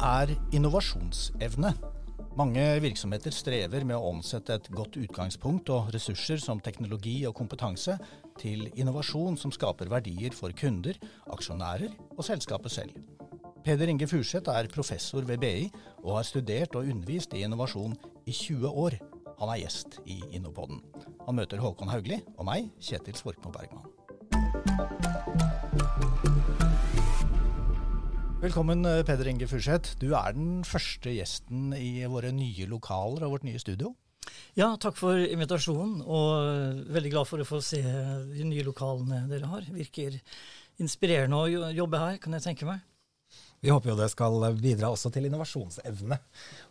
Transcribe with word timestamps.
Er 0.00 0.30
innovasjonsevne? 0.56 1.74
Mange 2.38 2.62
virksomheter 2.80 3.34
strever 3.36 3.82
med 3.84 3.98
å 3.98 4.12
omsette 4.14 4.54
et 4.56 4.70
godt 4.72 4.96
utgangspunkt 4.96 5.68
og 5.74 5.90
ressurser 5.92 6.40
som 6.40 6.62
teknologi 6.64 7.18
og 7.28 7.34
kompetanse 7.36 7.98
til 8.40 8.70
innovasjon 8.80 9.36
som 9.36 9.52
skaper 9.52 9.92
verdier 9.92 10.32
for 10.32 10.56
kunder, 10.56 10.96
aksjonærer 11.28 11.92
og 12.16 12.24
selskapet 12.24 12.72
selv. 12.72 12.96
Peder 13.60 13.92
Inge 13.92 14.08
Furseth 14.08 14.48
er 14.48 14.72
professor 14.72 15.26
ved 15.28 15.44
BI 15.44 15.68
og 16.00 16.16
har 16.16 16.24
studert 16.30 16.80
og 16.80 16.88
undervist 16.88 17.36
i 17.36 17.44
innovasjon 17.44 17.92
i 18.24 18.32
20 18.32 18.72
år. 18.72 18.96
Han 19.36 19.52
er 19.52 19.66
gjest 19.66 20.00
i 20.08 20.22
Innopodden. 20.32 20.80
Han 21.28 21.36
møter 21.36 21.60
Håkon 21.60 21.92
Haugli 21.92 22.22
og 22.38 22.48
meg, 22.48 22.72
Kjetil 22.80 23.20
Svorkmo 23.20 23.52
Bergman. 23.52 23.84
Velkommen, 28.40 28.86
eh, 28.86 29.02
Peder 29.04 29.28
Inge 29.28 29.44
Furseth. 29.44 29.98
Du 30.00 30.14
er 30.16 30.32
den 30.32 30.62
første 30.64 31.12
gjesten 31.12 31.74
i 31.76 32.06
våre 32.08 32.30
nye 32.32 32.64
lokaler 32.64 33.26
og 33.26 33.34
vårt 33.34 33.44
nye 33.44 33.60
studio. 33.60 33.90
Ja, 34.56 34.70
takk 34.80 34.96
for 34.96 35.20
invitasjonen, 35.20 36.00
og 36.00 36.88
veldig 36.88 37.12
glad 37.12 37.28
for 37.28 37.44
å 37.44 37.44
få 37.44 37.60
se 37.60 37.82
de 37.84 38.48
nye 38.48 38.64
lokalene 38.64 39.28
dere 39.28 39.44
har. 39.44 39.68
Virker 39.68 40.16
inspirerende 40.80 41.36
å 41.36 41.68
jobbe 41.76 42.00
her, 42.00 42.16
kan 42.16 42.32
jeg 42.32 42.46
tenke 42.48 42.64
meg. 42.64 42.80
Vi 43.60 43.68
håper 43.68 43.92
jo 43.92 44.00
det 44.00 44.08
skal 44.08 44.40
bidra 44.56 44.88
også 44.88 45.12
til 45.12 45.28
innovasjonsevne 45.28 46.22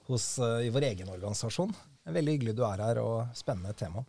hos, 0.10 0.40
uh, 0.42 0.66
i 0.66 0.74
vår 0.74 0.90
egen 0.90 1.14
organisasjon. 1.14 1.76
Veldig 2.10 2.34
hyggelig 2.34 2.58
du 2.58 2.66
er 2.66 2.82
her, 2.82 3.06
og 3.06 3.30
spennende 3.38 3.78
tema. 3.78 4.08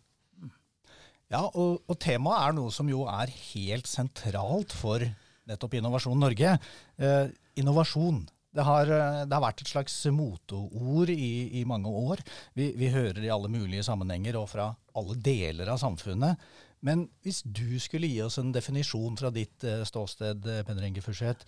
Ja, 1.29 1.45
og, 1.45 1.83
og 1.85 1.99
temaet 2.01 2.41
er 2.41 2.57
noe 2.57 2.73
som 2.73 2.89
jo 2.89 3.05
er 3.05 3.29
helt 3.53 3.85
sentralt 3.85 4.73
for 4.73 5.05
nettopp 5.49 5.77
Innovasjon 5.77 6.19
Norge. 6.21 6.57
Eh, 7.01 7.31
innovasjon. 7.59 8.23
Det 8.51 8.65
har, 8.67 8.89
eh, 8.91 9.21
det 9.25 9.35
har, 9.35 9.43
vært 9.43 9.63
et 9.63 9.71
slags 9.71 9.95
moteord 10.11 11.11
i, 11.13 11.61
i 11.61 11.63
mange 11.67 11.87
år. 11.87 12.23
Vi, 12.57 12.71
vi, 12.75 12.91
hører 12.91 13.23
i 13.23 13.31
alle 13.31 13.51
mulige 13.51 13.85
sammenhenger 13.87 14.39
og 14.39 14.49
fra 14.51 14.71
alle 14.99 15.15
deler 15.15 15.71
av 15.71 15.79
samfunnet. 15.79 16.41
Men 16.83 17.05
hvis 17.23 17.43
du 17.45 17.79
skulle 17.79 18.09
gi 18.09 18.21
oss 18.25 18.39
en 18.41 18.51
definisjon 18.51 19.15
fra 19.19 19.29
ditt 19.31 19.63
uh, 19.63 19.83
ståsted, 19.87 20.47
eh, 20.49 20.63
Peder 20.67 20.87
Inge 20.87 21.03
Furseth, 21.05 21.45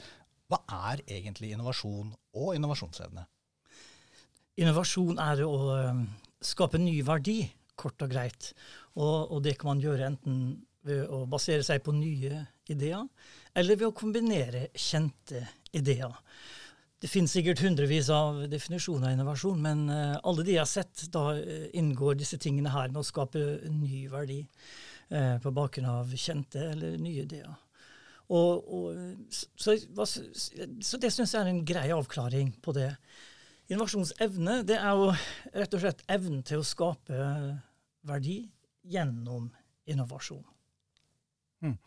hva 0.52 0.62
er 0.92 1.02
egentlig 1.08 1.52
innovasjon 1.52 2.14
og 2.38 2.54
innovasjonsevne? 2.56 3.26
Innovasjon 4.62 5.18
er 5.18 5.42
å 5.48 5.56
skape 6.44 6.78
ny 6.78 7.00
verdi, 7.08 7.40
kort 7.80 8.04
og 8.06 8.12
greit. 8.14 8.52
Og, 8.94 9.34
og 9.34 9.40
det 9.46 9.56
kan 9.58 9.72
man 9.72 9.82
gjøre 9.82 10.12
enten 10.12 10.38
ved 10.88 11.08
å 11.08 11.24
basere 11.30 11.64
seg 11.66 11.84
på 11.84 11.94
nye 11.96 12.44
ideer, 12.72 13.06
eller 13.56 13.80
ved 13.80 13.90
å 13.90 13.96
kombinere 13.96 14.68
kjente 14.76 15.46
ideer. 15.76 16.14
Det 17.04 17.10
finnes 17.12 17.34
sikkert 17.36 17.60
hundrevis 17.60 18.08
av 18.16 18.46
definisjoner 18.48 19.10
av 19.10 19.18
innovasjon, 19.18 19.60
men 19.60 19.82
uh, 19.92 20.22
alle 20.24 20.46
de 20.48 20.56
jeg 20.56 20.62
har 20.62 20.70
sett, 20.72 21.06
da 21.12 21.34
uh, 21.36 21.66
inngår 21.76 22.16
disse 22.16 22.40
tingene 22.40 22.72
her 22.72 22.94
med 22.94 23.02
å 23.02 23.08
skape 23.08 23.42
ny 23.68 24.06
verdi 24.12 24.40
uh, 25.12 25.36
på 25.44 25.52
bakgrunn 25.52 25.90
av 25.92 26.14
kjente 26.16 26.64
eller 26.72 26.96
nye 27.04 27.26
ideer. 27.26 27.52
Og, 28.32 28.72
og, 28.72 29.28
så, 29.30 29.76
så, 29.76 31.00
det 31.02 31.12
syns 31.12 31.36
jeg 31.36 31.42
er 31.42 31.52
en 31.52 31.66
grei 31.68 31.90
avklaring 31.92 32.54
på 32.64 32.72
det. 32.78 32.94
Innovasjonsevne 33.68 34.62
det 34.68 34.80
er 34.80 34.96
jo 34.96 35.12
rett 35.60 35.76
og 35.76 35.84
slett 35.84 36.08
evnen 36.12 36.40
til 36.48 36.64
å 36.64 36.68
skape 36.68 37.20
verdi 38.08 38.40
gjennom 38.96 39.52
innovasjon. 39.92 40.53
Mm. 41.64 41.78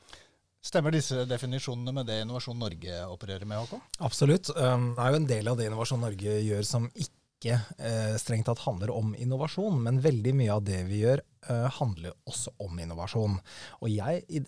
Stemmer 0.67 0.95
disse 0.97 1.27
definisjonene 1.31 1.93
med 1.95 2.09
det 2.09 2.23
Innovasjon 2.25 2.59
Norge 2.59 3.05
opererer 3.07 3.47
med, 3.47 3.61
Håkon? 3.63 3.83
Absolutt. 4.03 4.51
Um, 4.57 4.91
det 4.97 5.05
er 5.05 5.13
jo 5.13 5.21
en 5.21 5.29
del 5.31 5.51
av 5.53 5.61
det 5.61 5.69
Innovasjon 5.69 6.03
Norge 6.03 6.41
gjør 6.43 6.67
som 6.67 6.89
ikke 6.97 7.61
eh, 7.79 8.17
strengt 8.19 8.49
tatt 8.49 8.65
handler 8.65 8.91
om 8.91 9.13
innovasjon, 9.15 9.77
men 9.85 10.01
veldig 10.03 10.33
mye 10.41 10.57
av 10.57 10.65
det 10.67 10.81
vi 10.89 11.05
gjør, 11.05 11.23
handler 11.49 12.15
også 12.29 12.53
om 12.63 12.79
innovasjon. 12.83 13.39
Og 13.81 13.91
jeg 13.93 14.47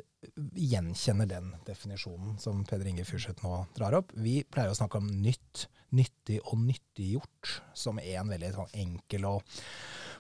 gjenkjenner 0.59 1.29
den 1.31 1.53
definisjonen 1.67 2.39
som 2.43 2.65
Peder 2.67 2.89
Inge 2.91 3.07
Furseth 3.07 3.45
nå 3.45 3.63
drar 3.77 4.01
opp. 4.01 4.11
Vi 4.19 4.41
pleier 4.51 4.73
å 4.73 4.77
snakke 4.77 4.99
om 4.99 5.07
nytt, 5.23 5.69
nyttig 5.95 6.41
og 6.43 6.59
nyttiggjort 6.65 7.53
som 7.79 8.01
en 8.03 8.33
veldig 8.33 8.51
sånn 8.57 8.75
enkel 8.83 9.29
og 9.29 9.59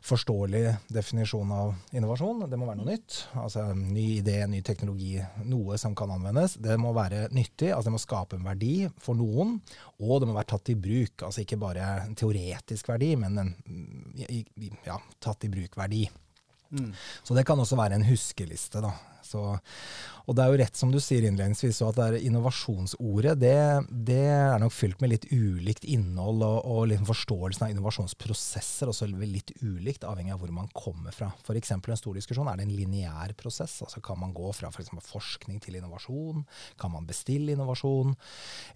forståelig 0.06 0.62
definisjon 0.94 1.50
av 1.52 1.72
innovasjon. 1.96 2.44
Det 2.50 2.60
må 2.60 2.68
være 2.68 2.80
noe 2.80 2.92
nytt. 2.92 3.16
Altså 3.42 3.64
ny 3.74 4.06
idé, 4.20 4.38
ny 4.46 4.62
teknologi, 4.66 5.16
noe 5.48 5.78
som 5.82 5.96
kan 5.98 6.12
anvendes. 6.14 6.54
Det 6.62 6.78
må 6.80 6.94
være 6.96 7.26
nyttig, 7.34 7.72
altså 7.72 7.90
det 7.90 7.96
må 7.96 8.02
skape 8.02 8.38
en 8.38 8.46
verdi 8.46 8.76
for 9.02 9.18
noen. 9.18 9.58
Og 9.98 10.22
det 10.22 10.30
må 10.30 10.38
være 10.38 10.52
tatt 10.54 10.72
i 10.72 10.78
bruk. 10.78 11.26
Altså 11.26 11.42
ikke 11.42 11.60
bare 11.60 11.90
en 12.06 12.16
teoretisk 12.18 12.94
verdi, 12.94 13.12
men 13.18 13.42
en 13.42 13.52
ja, 14.86 15.00
tatt 15.18 15.48
i 15.48 15.52
bruk-verdi. 15.52 16.06
Mm. 16.70 16.92
Så 17.24 17.34
det 17.34 17.46
kan 17.46 17.60
også 17.60 17.76
være 17.76 17.96
en 17.96 18.06
huskeliste, 18.08 18.82
da. 18.84 18.92
Så, 19.28 19.42
og 20.28 20.36
det 20.36 20.44
er 20.44 20.52
jo 20.52 20.58
rett 20.60 20.78
som 20.78 20.90
du 20.92 20.98
sier 21.02 21.24
innledningsvis, 21.28 21.80
at 21.84 21.98
det 21.98 22.06
er 22.06 22.26
innovasjonsordet 22.28 23.34
det, 23.40 23.54
det, 23.88 24.20
er 24.28 24.58
nok 24.60 24.74
fylt 24.74 25.00
med 25.02 25.12
litt 25.12 25.26
ulikt 25.30 25.86
innhold, 25.88 26.42
og, 26.44 26.58
og 26.68 26.88
liksom 26.90 27.08
forståelsen 27.08 27.66
av 27.66 27.74
innovasjonsprosesser 27.74 28.92
også 28.92 29.08
litt 29.12 29.52
ulikt, 29.62 30.06
avhengig 30.08 30.34
av 30.34 30.42
hvor 30.42 30.52
man 30.54 30.70
kommer 30.76 31.14
fra. 31.16 31.30
F.eks. 31.44 31.72
en 31.76 31.84
stor 32.00 32.18
diskusjon, 32.18 32.48
er 32.50 32.60
det 32.60 32.68
en 32.68 32.74
lineær 32.76 33.34
prosess? 33.38 33.78
Altså 33.86 34.02
Kan 34.04 34.20
man 34.22 34.34
gå 34.36 34.52
fra 34.56 34.72
for 34.74 35.04
forskning 35.08 35.60
til 35.64 35.78
innovasjon? 35.80 36.44
Kan 36.80 36.94
man 36.94 37.08
bestille 37.08 37.54
innovasjon? 37.54 38.16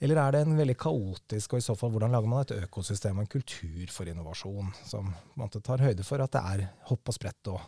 Eller 0.01 0.23
er 0.23 0.37
det 0.37 0.45
en 0.47 0.59
veldig 0.61 0.79
kaotisk, 0.81 1.53
og 1.57 1.63
i 1.63 1.67
så 1.67 1.77
fall 1.79 1.93
hvordan 1.95 2.15
lager 2.15 2.33
man 2.33 2.47
et 2.47 2.57
økosystem 2.63 3.19
og 3.19 3.27
en 3.27 3.35
kultur 3.37 3.93
for 3.93 4.09
innovasjon, 4.09 4.73
som 4.89 5.13
tar 5.61 5.85
høyde 5.85 6.07
for 6.07 6.23
at 6.23 6.33
det 6.33 6.43
er 6.55 6.65
hopp 6.89 7.13
og 7.13 7.17
sprett 7.17 7.53
og 7.53 7.61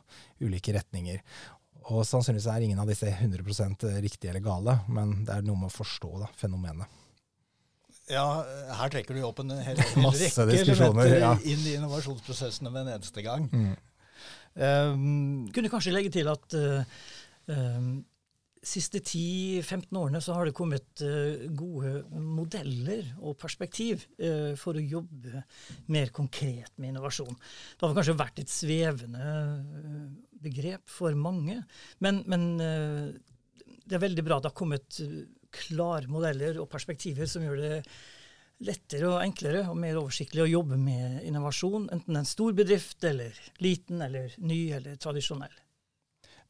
ulike 0.45 0.75
retninger. 0.77 1.21
Og 1.93 2.05
sannsynligvis 2.09 2.49
er 2.49 2.65
ingen 2.65 2.81
av 2.81 2.89
disse 2.89 3.11
100 3.11 3.99
riktige 4.01 4.33
eller 4.33 4.45
gale, 4.45 4.79
men 4.89 5.19
det 5.27 5.35
er 5.35 5.45
noe 5.45 5.61
med 5.61 5.69
å 5.69 5.75
forstå 5.75 6.13
da, 6.23 6.31
fenomenet. 6.41 7.01
Ja, 8.13 8.45
her 8.81 8.93
trekker 8.93 9.17
du 9.17 9.23
opp 9.25 9.41
en 9.41 9.53
hel, 9.65 9.79
hel 9.81 10.07
rekke 10.53 10.73
elementer 10.77 11.19
ja. 11.23 11.35
inn 11.41 11.63
i 11.65 11.77
innovasjonsprosessene 11.79 12.73
med 12.73 12.85
en 12.85 12.97
eneste 12.99 13.25
gang. 13.25 13.47
Mm. 13.49 13.77
Um, 14.55 15.47
Kunne 15.55 15.71
kanskje 15.73 15.95
legge 15.95 16.13
til 16.15 16.29
at 16.31 16.57
uh, 16.57 16.85
um, 17.49 17.95
siste 18.65 19.01
10-15 19.01 19.89
årene 19.99 20.21
så 20.25 20.37
har 20.37 20.49
det 20.49 20.57
kommet 20.57 21.03
uh, 21.05 21.49
gode 21.57 22.05
modeller 22.13 23.09
og 23.21 23.39
perspektiv 23.41 24.05
uh, 24.21 24.53
for 24.61 24.77
å 24.77 24.85
jobbe 24.85 25.43
mer 25.93 26.13
konkret 26.15 26.73
med 26.77 26.93
innovasjon. 26.93 27.35
Det 27.35 27.89
har 27.89 27.97
kanskje 27.97 28.21
vært 28.21 28.45
et 28.45 28.53
svevende 28.53 29.25
uh, 29.25 30.07
begrep 30.45 30.85
for 30.91 31.17
mange, 31.19 31.61
men, 32.05 32.21
men 32.31 32.45
det 33.85 33.97
er 33.97 34.05
veldig 34.05 34.25
bra 34.27 34.39
at 34.39 34.47
det 34.47 34.53
har 34.53 34.59
kommet 34.59 35.01
klare 35.55 36.11
modeller 36.11 36.59
og 36.63 36.69
perspektiver 36.73 37.29
som 37.31 37.45
gjør 37.45 37.61
det 37.63 37.79
lettere 38.65 39.11
og 39.11 39.23
enklere 39.25 39.65
og 39.69 39.79
mer 39.79 39.99
oversiktlig 39.99 40.45
å 40.45 40.51
jobbe 40.51 40.79
med 40.81 41.25
innovasjon, 41.27 41.89
enten 41.93 42.19
en 42.19 42.29
stor 42.29 42.55
bedrift 42.57 43.05
eller 43.07 43.35
liten 43.63 44.03
eller 44.05 44.35
ny 44.39 44.61
eller 44.77 45.01
tradisjonell. 45.01 45.55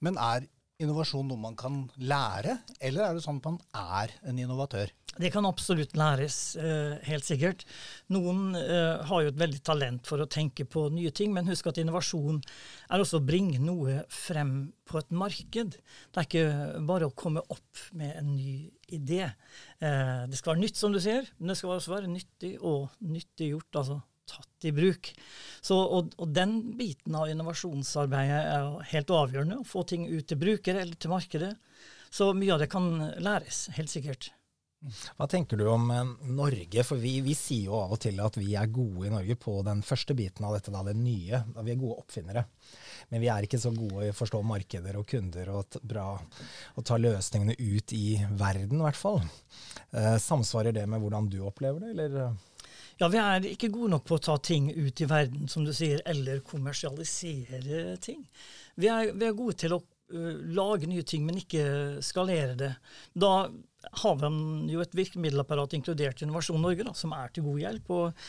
Men 0.05 0.19
er 0.21 0.49
innovasjon 0.83 1.29
noe 1.31 1.39
man 1.39 1.55
kan 1.59 1.85
lære, 2.03 2.59
eller 2.83 3.07
er 3.07 3.17
det 3.17 3.25
sånn 3.25 3.39
at 3.41 3.47
man 3.47 3.59
er 3.79 4.15
en 4.27 4.39
innovatør? 4.43 4.91
Det 5.15 5.31
kan 5.31 5.47
absolutt 5.47 5.95
læres, 5.95 6.57
uh, 6.59 6.97
helt 7.07 7.27
sikkert. 7.27 7.63
Noen 8.11 8.57
uh, 8.57 9.05
har 9.07 9.23
jo 9.23 9.31
et 9.31 9.39
veldig 9.39 9.61
talent 9.67 10.09
for 10.11 10.25
å 10.25 10.27
tenke 10.27 10.67
på 10.67 10.89
nye 10.91 11.13
ting, 11.15 11.31
men 11.35 11.47
husk 11.47 11.69
at 11.71 11.79
innovasjon 11.79 12.41
er 12.91 13.05
også 13.05 13.21
å 13.21 13.27
bringe 13.27 13.61
noe 13.63 14.01
frem 14.11 14.73
på 14.91 14.99
et 14.99 15.15
marked. 15.15 15.77
Det 15.79 16.23
er 16.23 16.27
ikke 16.27 16.81
bare 16.89 17.07
å 17.07 17.15
komme 17.15 17.45
opp 17.47 17.85
med 17.95 18.17
en 18.19 18.35
ny 18.35 18.57
idé. 18.91 19.29
Uh, 19.79 20.27
det 20.27 20.41
skal 20.41 20.57
være 20.57 20.65
nytt, 20.65 20.81
som 20.81 20.95
du 20.95 20.99
sier, 21.03 21.31
men 21.39 21.55
det 21.55 21.61
skal 21.61 21.77
også 21.77 21.95
være 21.95 22.11
nyttig 22.11 22.57
og 22.59 22.91
nyttiggjort. 22.99 23.71
altså 23.85 24.03
tatt 24.31 24.69
i 24.69 24.73
bruk. 24.75 25.11
Så, 25.61 25.79
og, 25.79 26.15
og, 26.19 26.31
den 26.37 26.57
biten 26.79 27.17
av 27.19 27.31
innovasjonsarbeidet 27.33 28.41
er 28.55 28.89
helt 28.93 29.13
avgjørende. 29.13 29.61
Å 29.63 29.69
få 29.69 29.85
ting 29.89 30.09
ut 30.11 30.29
til 30.29 30.41
brukere 30.41 30.85
eller 30.85 30.99
til 31.01 31.13
markedet. 31.15 31.55
Så 32.15 32.31
mye 32.37 32.55
av 32.55 32.63
det 32.63 32.71
kan 32.73 32.91
læres, 33.23 33.67
helt 33.75 33.91
sikkert. 33.91 34.31
Hva 35.17 35.27
tenker 35.31 35.57
du 35.57 35.65
om 35.71 35.89
eh, 35.91 36.11
Norge? 36.37 36.85
For 36.85 37.01
vi, 37.01 37.17
vi, 37.25 37.35
sier 37.39 37.71
jo 37.71 37.79
av 37.79 37.95
og 37.97 38.01
til 38.05 38.19
at 38.21 38.37
vi 38.37 38.53
er 38.59 38.71
gode 38.73 39.09
i 39.09 39.13
Norge 39.13 39.37
på 39.41 39.57
den 39.65 39.81
første 39.87 40.17
biten 40.17 40.45
av 40.45 40.57
dette, 40.59 40.73
da, 40.75 40.83
det 40.85 40.97
nye. 40.99 41.41
Da 41.55 41.65
vi 41.65 41.73
er 41.73 41.81
gode 41.81 42.03
oppfinnere. 42.05 42.45
Men 43.09 43.25
vi 43.25 43.31
er 43.33 43.47
ikke 43.47 43.61
så 43.61 43.73
gode 43.75 44.07
i 44.07 44.13
å 44.13 44.17
forstå 44.17 44.43
markeder 44.47 44.99
og 45.01 45.09
kunder 45.09 45.53
og, 45.57 45.79
bra, 45.83 46.09
og 46.77 46.87
ta 46.87 47.01
løsningene 47.01 47.57
ut 47.57 47.95
i 47.97 48.19
verden, 48.37 48.81
i 48.81 48.87
hvert 48.87 49.01
fall. 49.01 49.23
Eh, 49.93 50.17
samsvarer 50.21 50.77
det 50.77 50.85
med 50.91 51.01
hvordan 51.03 51.31
du 51.33 51.41
opplever 51.49 51.87
det, 51.87 51.95
eller? 51.97 52.37
Ja, 53.01 53.09
vi 53.11 53.19
er 53.19 53.47
ikke 53.49 53.73
gode 53.75 53.91
nok 53.97 54.05
på 54.07 54.19
å 54.19 54.23
ta 54.23 54.37
ting 54.39 54.69
ut 54.71 55.01
i 55.03 55.09
verden, 55.11 55.49
som 55.51 55.65
du 55.67 55.73
sier, 55.75 56.03
eller 56.07 56.45
kommersialisere 56.47 57.97
ting. 58.03 58.23
Vi 58.79 58.91
er, 58.91 59.11
vi 59.15 59.27
er 59.27 59.37
gode 59.37 59.57
til 59.65 59.75
å 59.75 59.81
uh, 59.83 60.35
lage 60.55 60.87
nye 60.91 61.03
ting, 61.07 61.25
men 61.27 61.41
ikke 61.41 61.65
skalere 62.07 62.55
det. 62.61 62.73
Da 63.19 63.33
har 64.05 64.21
vi 64.21 64.75
jo 64.75 64.85
et 64.85 64.95
virkemiddelapparat 64.97 65.75
inkludert 65.77 66.23
Innovasjon 66.23 66.63
Norge, 66.63 66.87
da, 66.87 66.95
som 66.97 67.17
er 67.17 67.35
til 67.35 67.49
god 67.49 67.65
hjelp. 67.65 67.91
og 67.91 68.29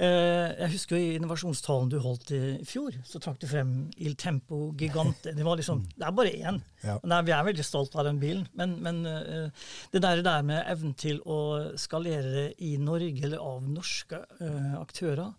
jeg 0.00 0.70
husker 0.72 0.96
i 0.96 1.10
innovasjonstalen 1.18 1.90
du 1.92 1.98
holdt 2.00 2.30
i 2.32 2.38
fjor, 2.66 2.94
så 3.04 3.20
trakk 3.20 3.36
du 3.42 3.44
frem 3.46 3.74
Il 4.00 4.14
Tempo 4.16 4.70
Gigante. 4.78 5.34
Det, 5.36 5.44
var 5.44 5.58
liksom, 5.60 5.82
det 5.98 6.06
er 6.08 6.14
bare 6.16 6.32
én. 6.32 6.60
Ja. 6.82 6.96
Og 6.96 7.12
vi 7.28 7.34
er 7.36 7.44
veldig 7.50 7.66
stolt 7.66 7.94
av 8.00 8.08
den 8.08 8.20
bilen. 8.22 8.46
Men, 8.58 8.78
men 8.82 9.02
eh, 9.06 9.66
det 9.92 10.02
der, 10.02 10.24
der 10.24 10.46
med 10.48 10.64
evnen 10.64 10.96
til 10.98 11.20
å 11.28 11.40
skalere 11.78 12.48
i 12.64 12.74
Norge, 12.80 13.20
eller 13.28 13.44
av 13.44 13.68
norske 13.68 14.22
eh, 14.40 14.72
aktører, 14.80 15.36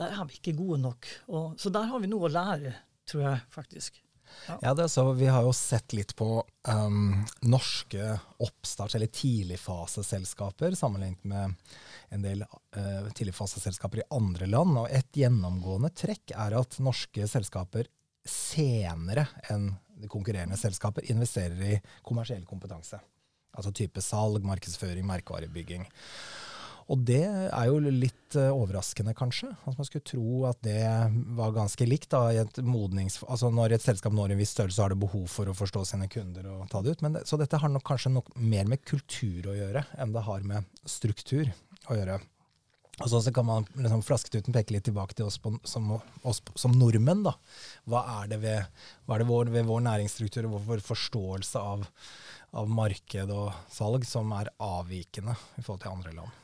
der 0.00 0.14
er 0.14 0.28
vi 0.28 0.38
ikke 0.38 0.56
gode 0.60 0.80
nok. 0.86 1.10
Og, 1.28 1.58
så 1.60 1.72
der 1.74 1.90
har 1.90 2.00
vi 2.00 2.10
noe 2.10 2.30
å 2.30 2.32
lære, 2.32 2.76
tror 3.10 3.26
jeg 3.26 3.42
faktisk. 3.52 4.00
Ja, 4.60 4.72
det 4.74 4.84
er 4.84 4.90
så, 4.92 5.04
Vi 5.16 5.28
har 5.30 5.44
jo 5.46 5.52
sett 5.56 5.94
litt 5.96 6.14
på 6.18 6.28
um, 6.68 7.20
norske 7.46 8.16
oppstarts- 8.42 8.96
eller 8.98 9.10
tidligfaseselskaper 9.14 10.74
sammenlignet 10.78 11.24
med 11.24 11.54
en 12.10 12.24
del 12.24 12.42
uh, 12.44 13.06
tidligfaseselskaper 13.14 14.02
i 14.02 14.08
andre 14.16 14.48
land. 14.50 14.78
og 14.82 14.90
Et 14.90 15.22
gjennomgående 15.22 15.92
trekk 15.94 16.34
er 16.36 16.58
at 16.58 16.80
norske 16.82 17.28
selskaper 17.30 17.88
senere 18.26 19.26
enn 19.50 19.70
konkurrerende 20.10 20.56
selskaper 20.56 21.06
investerer 21.12 21.60
i 21.66 21.80
kommersiell 22.06 22.44
kompetanse. 22.48 23.00
Altså 23.56 23.72
type 23.74 24.02
salg, 24.04 24.44
markedsføring, 24.46 25.04
merkevarebygging. 25.06 25.84
Og 26.90 27.04
det 27.06 27.22
er 27.22 27.68
jo 27.68 27.78
litt 27.78 28.34
uh, 28.34 28.50
overraskende, 28.50 29.14
kanskje. 29.14 29.52
At 29.68 29.78
man 29.78 29.86
skulle 29.86 30.06
tro 30.06 30.44
at 30.48 30.58
det 30.66 30.82
var 31.38 31.54
ganske 31.54 31.86
likt. 31.86 32.10
da, 32.10 32.24
et. 32.34 32.58
Altså 32.58 33.52
Når 33.54 33.76
et 33.76 33.84
selskap 33.84 34.16
når 34.16 34.34
en 34.34 34.40
viss 34.40 34.56
størrelse, 34.56 34.82
har 34.82 34.90
det 34.90 34.98
behov 35.02 35.28
for 35.30 35.50
å 35.50 35.54
forstå 35.54 35.84
sine 35.92 36.10
kunder 36.10 36.50
og 36.50 36.66
ta 36.72 36.82
det 36.82 36.96
ut. 36.96 37.06
Det, 37.06 37.22
så 37.30 37.38
dette 37.38 37.62
har 37.62 37.70
nok 37.70 37.86
kanskje 37.86 38.14
nok 38.16 38.34
mer 38.34 38.66
med 38.70 38.82
kultur 38.82 39.52
å 39.52 39.56
gjøre 39.56 39.86
enn 40.02 40.16
det 40.16 40.26
har 40.26 40.46
med 40.46 40.66
struktur 40.88 41.52
å 41.90 41.98
gjøre. 41.98 42.18
Og 43.00 43.08
så, 43.08 43.20
så 43.24 43.32
kan 43.32 43.46
man 43.48 43.68
liksom 43.78 44.02
flasketuten 44.04 44.52
peke 44.52 44.74
litt 44.74 44.84
tilbake 44.88 45.16
til 45.16 45.30
oss, 45.30 45.38
på, 45.40 45.54
som, 45.64 45.94
oss 46.26 46.42
som, 46.58 46.74
nordmenn. 46.76 47.22
da. 47.24 47.32
Hva 47.88 48.02
er 48.18 48.34
det 48.34 48.40
ved, 48.42 48.82
er 49.08 49.22
det 49.22 49.28
vår, 49.30 49.52
ved 49.54 49.70
vår 49.70 49.86
næringsstruktur 49.86 50.50
og 50.50 50.58
vår 50.68 50.84
forståelse 50.84 51.62
av, 51.62 51.86
av 52.60 52.68
marked 52.68 53.32
og 53.32 53.54
salg 53.72 54.04
som 54.08 54.34
er 54.36 54.52
avvikende 54.60 55.38
i 55.56 55.64
forhold 55.64 55.84
til 55.86 55.94
andre 55.94 56.14
land? 56.18 56.36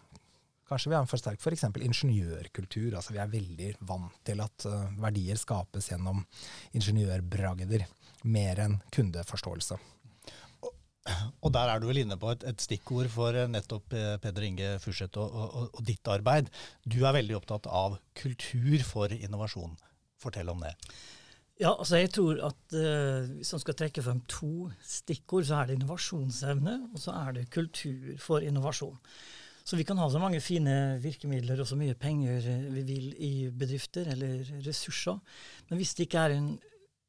Kanskje 0.67 0.91
vi 0.91 0.97
har 0.97 1.05
en 1.05 1.11
for 1.11 1.21
sterk 1.21 1.43
f.eks. 1.43 1.69
ingeniørkultur. 1.79 2.97
altså 2.99 3.15
Vi 3.15 3.21
er 3.23 3.31
veldig 3.31 3.69
vant 3.87 4.17
til 4.27 4.41
at 4.43 4.67
uh, 4.67 4.89
verdier 4.99 5.39
skapes 5.39 5.93
gjennom 5.93 6.25
ingeniørbragder, 6.75 7.85
mer 8.27 8.63
enn 8.65 8.75
kundeforståelse. 8.95 9.79
Og, 10.67 10.73
og 11.47 11.55
der 11.55 11.71
er 11.71 11.79
du 11.83 11.87
vel 11.87 12.03
inne 12.03 12.19
på 12.19 12.33
et, 12.35 12.49
et 12.51 12.67
stikkord 12.67 13.13
for 13.15 13.39
uh, 13.39 13.47
nettopp 13.51 13.95
uh, 13.95 14.17
Peder 14.23 14.49
Inge 14.49 14.73
Furseth 14.83 15.23
og, 15.23 15.39
og, 15.39 15.69
og, 15.69 15.85
ditt 15.87 16.11
arbeid. 16.11 16.51
Du 16.83 16.99
er 17.05 17.15
veldig 17.21 17.39
opptatt 17.39 17.71
av 17.71 18.01
kultur 18.19 18.83
for 18.91 19.15
innovasjon. 19.15 19.79
Fortell 20.19 20.51
om 20.51 20.67
det. 20.67 20.75
Ja, 21.63 21.71
altså 21.71 22.03
jeg 22.03 22.11
tror 22.13 22.41
at 22.45 22.75
Hvis 22.75 23.53
man 23.55 23.61
skal 23.63 23.77
trekke 23.79 24.03
frem 24.05 24.19
to 24.29 24.67
stikkord, 24.85 25.47
så 25.49 25.63
er 25.63 25.71
det 25.71 25.79
innovasjonsevne 25.79 26.75
og 26.91 27.01
så 27.01 27.15
er 27.23 27.39
det 27.39 27.51
kultur 27.55 28.17
for 28.21 28.45
innovasjon. 28.45 28.99
Så 29.67 29.75
vi 29.77 29.85
kan 29.85 29.99
ha 29.99 30.07
så 30.11 30.21
mange 30.23 30.39
fine 30.39 30.97
virkemidler 31.03 31.59
og 31.59 31.67
så 31.67 31.75
mye 31.79 31.97
penger 31.99 32.45
vi 32.71 32.85
vil 32.87 33.07
i 33.19 33.33
bedrifter 33.51 34.07
eller 34.13 34.45
ressurser. 34.63 35.19
Men 35.67 35.81
hvis 35.81 35.97
det 35.99 36.07
ikke 36.07 36.23
er 36.23 36.35
en 36.37 36.53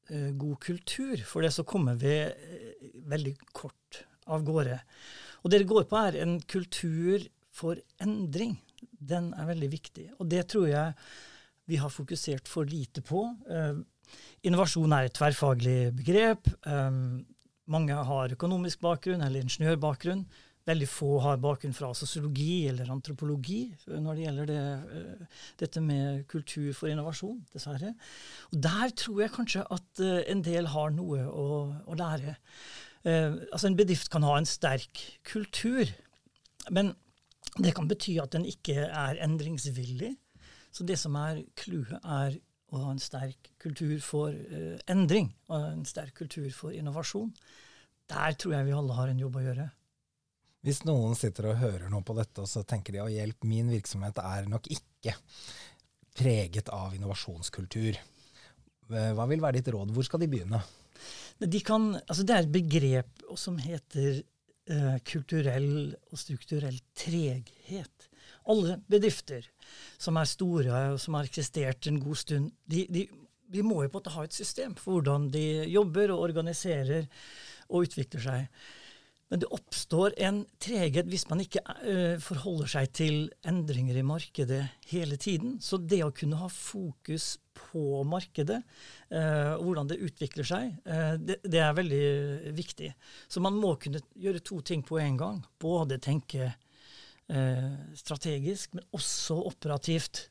uh, 0.09 0.31
god 0.41 0.55
kultur 0.65 1.21
for 1.21 1.45
det, 1.45 1.51
så 1.53 1.67
kommer 1.69 1.99
vi 2.01 2.15
uh, 2.25 2.87
veldig 3.13 3.35
kort 3.53 4.01
av 4.25 4.41
gårde. 4.47 4.79
Og 5.45 5.53
det 5.53 5.61
det 5.61 5.69
går 5.69 5.85
på, 5.85 5.99
er 6.01 6.17
en 6.23 6.39
kultur 6.41 7.27
for 7.53 7.77
endring. 8.01 8.57
Den 8.81 9.29
er 9.37 9.51
veldig 9.51 9.69
viktig. 9.71 10.07
Og 10.17 10.25
det 10.33 10.47
tror 10.49 10.65
jeg 10.71 10.97
vi 11.69 11.77
har 11.77 11.93
fokusert 11.93 12.49
for 12.49 12.65
lite 12.65 13.05
på. 13.05 13.21
Uh, 13.45 13.85
innovasjon 14.41 14.97
er 14.97 15.11
et 15.11 15.13
tverrfaglig 15.13 15.93
begrep. 16.01 16.49
Um, 16.65 17.21
mange 17.69 17.93
har 17.93 18.33
økonomisk 18.33 18.81
bakgrunn 18.81 19.21
eller 19.21 19.45
ingeniørbakgrunn. 19.45 20.25
Veldig 20.67 20.87
få 20.91 21.11
har 21.23 21.39
bakgrunn 21.39 21.75
fra 21.75 21.93
sosiologi 21.95 22.67
eller 22.67 22.89
antropologi 22.91 23.61
når 23.87 24.17
det 24.17 24.25
gjelder 24.25 24.49
det, 24.49 24.63
eh, 24.97 25.41
dette 25.61 25.83
med 25.83 26.25
kultur 26.27 26.73
for 26.75 26.91
innovasjon, 26.91 27.39
dessverre. 27.53 27.93
Og 28.51 28.61
Der 28.67 28.91
tror 28.91 29.21
jeg 29.23 29.35
kanskje 29.35 29.63
at 29.63 30.03
eh, 30.03 30.25
en 30.33 30.43
del 30.43 30.67
har 30.73 30.91
noe 30.91 31.23
å, 31.23 31.47
å 31.87 31.97
lære. 31.97 32.35
Eh, 33.07 33.39
altså 33.51 33.71
En 33.71 33.79
bedrift 33.79 34.11
kan 34.11 34.27
ha 34.27 34.35
en 34.37 34.49
sterk 34.49 35.03
kultur, 35.23 35.87
men 36.69 36.95
det 37.57 37.73
kan 37.77 37.87
bety 37.87 38.17
at 38.21 38.35
den 38.35 38.45
ikke 38.45 38.89
er 38.89 39.21
endringsvillig. 39.23 40.17
Så 40.75 40.85
det 40.85 40.99
som 40.99 41.15
er 41.15 41.45
clouet, 41.57 41.95
er 42.03 42.35
å 42.75 42.83
ha 42.83 42.91
en 42.91 42.99
sterk 43.01 43.53
kultur 43.63 43.95
for 44.03 44.35
uh, 44.35 44.75
endring 44.91 45.31
og 45.47 45.69
en 45.71 45.85
sterk 45.87 46.17
kultur 46.19 46.49
for 46.53 46.75
innovasjon. 46.75 47.31
Der 48.11 48.35
tror 48.39 48.57
jeg 48.57 48.67
vi 48.67 48.75
alle 48.75 48.97
har 48.97 49.11
en 49.11 49.21
jobb 49.23 49.39
å 49.39 49.45
gjøre. 49.45 49.67
Hvis 50.65 50.81
noen 50.87 51.13
sitter 51.17 51.51
og 51.51 51.59
hører 51.61 51.91
noe 51.91 52.03
på 52.05 52.15
dette, 52.17 52.43
og 52.43 52.49
så 52.49 52.63
tenker 52.67 52.95
de 52.95 53.03
å 53.03 53.11
hjelp, 53.11 53.45
min 53.47 53.69
virksomhet 53.71 54.17
er 54.23 54.49
nok 54.49 54.69
ikke 54.73 55.13
preget 56.17 56.71
av 56.73 56.95
innovasjonskultur. 56.97 57.99
Hva 58.89 59.27
vil 59.29 59.43
være 59.43 59.59
ditt 59.59 59.69
råd? 59.73 59.93
Hvor 59.93 60.07
skal 60.07 60.23
de 60.23 60.29
begynne? 60.31 60.61
De 61.37 61.61
kan, 61.61 61.91
altså 62.07 62.25
det 62.25 62.33
er 62.33 62.45
et 62.45 62.55
begrep 62.55 63.25
som 63.37 63.59
heter 63.61 64.23
uh, 64.71 64.97
kulturell 65.05 65.93
og 66.09 66.17
strukturell 66.19 66.79
treghet. 66.97 68.07
Alle 68.49 68.79
bedrifter 68.89 69.45
som 70.01 70.17
er 70.17 70.29
store 70.29 70.81
og 70.93 71.01
som 71.03 71.19
har 71.19 71.27
eksistert 71.27 71.89
en 71.91 71.99
god 72.01 72.17
stund, 72.23 72.49
de, 72.65 72.87
de, 72.89 73.05
de 73.53 73.63
må 73.65 73.83
jo 73.83 73.91
på 73.91 73.99
en 73.99 74.01
måte 74.01 74.15
ha 74.15 74.25
et 74.25 74.35
system 74.35 74.73
for 74.79 74.97
hvordan 74.97 75.29
de 75.35 75.45
jobber 75.69 76.15
og 76.15 76.25
organiserer 76.29 77.05
og 77.67 77.87
utvikler 77.87 78.23
seg. 78.23 78.67
Men 79.27 79.41
det 79.41 79.49
oppstår 79.51 80.13
en 80.23 80.39
treghet 80.63 81.07
hvis 81.11 81.25
man 81.27 81.41
ikke 81.43 81.63
uh, 81.63 82.15
forholder 82.23 82.69
seg 82.77 82.91
til 82.95 83.17
endringer 83.47 83.99
i 83.99 84.05
markedet 84.07 84.61
hele 84.87 85.17
tiden. 85.19 85.57
Så 85.63 85.81
det 85.83 85.99
å 86.05 86.13
kunne 86.15 86.39
ha 86.39 86.47
fokus 86.51 87.35
på 87.57 88.03
markedet, 88.07 88.61
uh, 89.11 89.57
og 89.57 89.65
hvordan 89.65 89.91
det 89.91 89.99
utvikler 90.07 90.47
seg, 90.47 90.77
uh, 90.87 91.17
det, 91.19 91.41
det, 91.43 91.59
er 91.59 91.75
veldig 91.75 92.53
viktig. 92.55 92.93
Så 93.27 93.43
man 93.43 93.59
må 93.59 93.75
kunne 93.81 94.03
gjøre 94.15 94.45
to 94.47 94.61
ting 94.63 94.85
på 94.87 95.01
en 95.03 95.19
gang. 95.19 95.43
Både 95.59 95.99
tenke 96.03 96.53
strategisk, 97.27 98.71
men 98.71 98.85
også 98.95 99.35
operativt. 99.49 100.29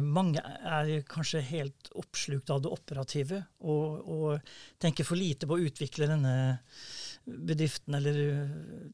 mange 0.00 0.40
er 0.40 1.02
kanskje 1.04 1.42
helt 1.44 1.90
oppslukt 2.00 2.48
av 2.48 2.62
det 2.64 2.70
operative 2.72 3.42
og, 3.60 4.08
og 4.08 4.54
tenker 4.80 5.04
for 5.04 5.20
lite 5.20 5.44
på 5.44 5.58
å 5.58 5.66
utvikle 5.68 6.08
denne 6.08 6.32
bedriften 7.24 7.94
eller 7.94 8.18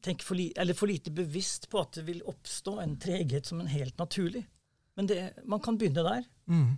tenker 0.05 0.25
for, 0.25 0.37
li, 0.39 0.49
eller 0.57 0.77
for 0.77 0.91
lite 0.91 1.11
bevisst 1.11 1.69
på 1.71 1.81
at 1.81 1.97
det 1.99 2.05
vil 2.09 2.21
oppstå 2.29 2.77
en 2.83 2.97
treghet 3.01 3.49
som 3.49 3.61
en 3.61 3.71
helt 3.71 3.97
naturlig. 3.97 4.45
Men 4.99 5.09
det, 5.09 5.19
man 5.47 5.61
kan 5.63 5.77
begynne 5.79 6.03
der. 6.05 6.23
Mm. 6.51 6.77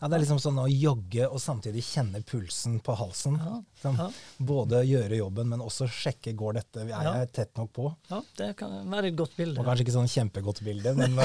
Ja, 0.00 0.08
Det 0.08 0.16
er 0.16 0.22
liksom 0.22 0.40
sånn 0.42 0.58
å 0.60 0.66
jogge 0.68 1.24
og 1.24 1.40
samtidig 1.40 1.82
kjenne 1.86 2.20
pulsen 2.26 2.76
på 2.84 2.94
halsen. 2.98 3.38
Ja, 3.40 3.60
sånn, 3.80 3.96
ja. 3.96 4.08
Både 4.50 4.82
gjøre 4.84 5.20
jobben, 5.22 5.48
men 5.52 5.62
også 5.64 5.88
sjekke 5.88 6.34
går 6.36 6.58
dette, 6.58 6.84
er 6.84 6.90
jeg 6.92 7.06
ja. 7.06 7.28
tett 7.32 7.56
nok 7.56 7.72
på. 7.78 7.86
Ja, 8.10 8.20
Det 8.36 8.50
kan 8.60 8.74
være 8.92 9.12
et 9.12 9.16
godt 9.16 9.38
bilde. 9.38 9.56
Og 9.60 9.68
kanskje 9.68 9.86
ikke 9.86 9.96
sånn 9.96 10.10
kjempegodt 10.12 10.60
bilde, 10.66 10.92
men, 10.98 11.16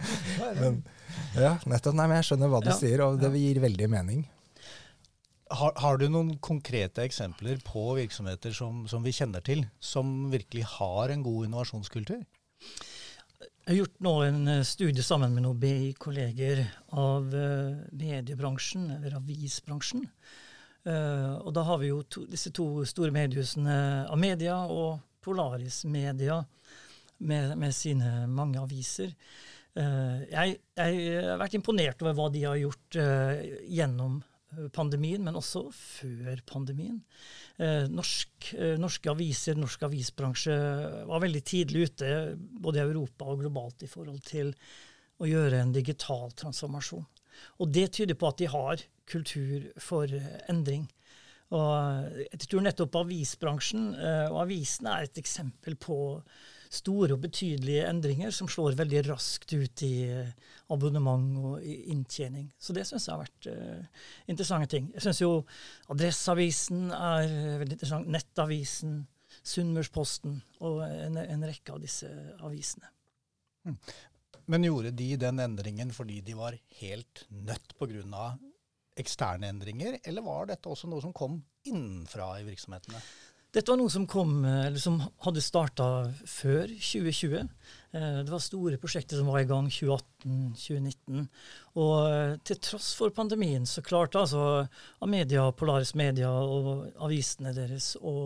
men 0.62 0.80
Ja, 1.36 1.56
nettopp. 1.68 1.98
Nei, 1.98 2.08
men 2.08 2.18
jeg 2.22 2.30
skjønner 2.30 2.54
hva 2.54 2.62
du 2.64 2.72
sier, 2.78 3.04
og 3.04 3.20
det 3.20 3.34
gir 3.36 3.60
veldig 3.66 3.90
mening. 3.92 4.24
Har, 5.52 5.74
har, 5.76 5.98
du 6.00 6.06
noen 6.08 6.38
konkrete 6.40 7.04
eksempler 7.04 7.58
på 7.66 7.82
virksomheter 7.98 8.54
som, 8.56 8.84
som, 8.88 9.04
vi 9.04 9.12
kjenner 9.12 9.44
til, 9.44 9.66
som 9.76 10.30
virkelig 10.32 10.64
har 10.78 11.12
en 11.12 11.24
god 11.24 11.48
innovasjonskultur? 11.48 12.22
Jeg 13.44 13.68
har 13.68 13.78
gjort 13.82 14.00
nå 14.06 14.14
en 14.24 14.40
eh, 14.48 14.64
studie 14.64 15.04
sammen 15.04 15.36
med 15.36 15.44
noen 15.44 15.60
BI-kolleger 15.60 16.64
av 16.96 17.28
uh, 17.32 17.76
mediebransjen, 17.92 18.88
eller 18.96 19.18
avisbransjen. 19.20 20.06
Uh, 20.84 21.40
og 21.44 21.52
da 21.56 21.64
har 21.68 21.80
vi 21.80 21.92
jo 21.92 22.02
to, 22.08 22.24
disse 22.28 22.52
to 22.52 22.84
store 22.88 23.12
mediehusene 23.12 23.76
Amedia 24.12 24.58
og 24.68 24.98
Polaris 25.24 25.82
Media 25.88 26.40
med, 27.24 27.56
med 27.60 27.72
sine 27.76 28.24
mange 28.28 28.60
aviser. 28.60 29.12
Jeg, 29.74 30.58
jeg, 30.78 30.98
har 31.24 31.40
vært 31.40 31.56
imponert 31.58 32.02
over 32.04 32.12
hva 32.14 32.28
de 32.30 32.44
har 32.44 32.60
gjort 32.60 32.98
gjennom 33.66 34.20
pandemien, 34.74 35.22
men 35.24 35.36
også 35.38 35.64
før 35.74 36.40
pandemien. 36.48 37.00
Eh, 37.58 37.86
norsk, 37.90 38.52
eh, 38.58 38.74
norske 38.80 39.10
aviser, 39.10 39.58
norsk 39.58 39.84
avisbransje 39.86 40.56
var 41.08 41.22
veldig 41.24 41.42
tidlig 41.44 41.88
ute, 41.90 42.10
både 42.38 42.80
i 42.80 42.84
Europa 42.86 43.28
og 43.30 43.44
globalt, 43.44 43.84
i 43.84 43.90
forhold 43.90 44.22
til 44.26 44.54
å 45.22 45.28
gjøre 45.30 45.60
en 45.62 45.74
digital 45.74 46.32
transformasjon. 46.32 47.06
Og 47.60 47.70
det 47.74 47.92
tyder 47.94 48.18
på 48.18 48.30
at 48.30 48.38
de 48.38 48.50
har 48.50 48.82
kultur 49.10 49.70
for 49.82 50.10
eh, 50.10 50.34
endring. 50.48 50.88
Og 51.54 52.16
jeg 52.32 52.48
tror 52.48 52.64
nettopp 52.64 52.96
avisbransjen 52.98 53.92
og 53.94 54.38
avisene 54.40 54.90
er 54.90 55.04
et 55.06 55.18
eksempel 55.20 55.76
på 55.78 55.96
store 56.74 57.14
og 57.16 57.22
betydelige 57.24 57.86
endringer 57.88 58.32
som 58.34 58.48
slår 58.50 58.76
veldig 58.78 59.04
raskt 59.08 59.54
ut 59.54 59.84
i 59.86 59.94
abonnement 60.72 61.26
og 61.40 61.64
i 61.64 61.76
inntjening. 61.92 62.48
Så 62.58 62.74
det 62.76 62.86
syns 62.88 63.08
jeg 63.08 63.14
har 63.14 63.24
vært 63.24 63.48
uh, 63.50 64.06
interessante 64.30 64.70
ting. 64.76 64.88
Jeg 64.96 65.06
syns 65.06 65.22
jo 65.22 65.32
Adresseavisen 65.92 66.88
er 66.94 67.28
veldig 67.60 67.78
interessant. 67.78 68.10
Nettavisen, 68.14 69.02
Sunnmørsposten 69.44 70.38
og 70.64 70.82
en, 70.86 71.18
en, 71.20 71.46
rekke 71.46 71.74
av 71.74 71.82
disse 71.82 72.08
avisene. 72.46 72.90
Mm. 73.68 73.78
Men 74.52 74.66
gjorde 74.68 74.92
de 74.96 75.08
den 75.20 75.40
endringen 75.40 75.92
fordi 75.94 76.20
de 76.24 76.36
var 76.36 76.56
helt 76.80 77.24
nødt 77.32 77.76
pga. 77.78 78.34
eksterne 78.94 79.48
endringer, 79.50 79.98
eller 80.04 80.22
var 80.22 80.46
dette 80.46 80.68
også 80.70 80.86
noe 80.86 81.02
som 81.02 81.12
kom 81.12 81.40
innenfra 81.66 82.28
i 82.38 82.44
virksomhetene? 82.46 83.00
Dette 83.54 83.70
var 83.70 83.78
noe 83.78 83.92
som, 83.92 84.02
kom, 84.10 84.40
som 84.82 84.96
hadde 85.22 85.42
starta 85.44 85.84
før 86.26 86.72
2020. 86.74 87.44
Eh, 87.94 88.16
det 88.26 88.32
var 88.32 88.42
store 88.42 88.78
prosjekter 88.82 89.20
som 89.20 89.28
var 89.30 89.44
i 89.44 89.46
gang 89.46 89.68
2018-2019. 89.70 91.28
Og 91.78 91.92
eh, 92.08 92.32
til 92.42 92.58
tross 92.66 92.88
for 92.98 93.14
pandemien 93.14 93.66
så 93.70 93.84
klarte 93.86 94.18
altså 94.24 94.64
Amedia, 95.06 95.44
Polaris 95.54 95.94
Media 95.94 96.32
og 96.32 96.88
avisene 97.06 97.52
deres 97.54 97.92
å, 98.02 98.16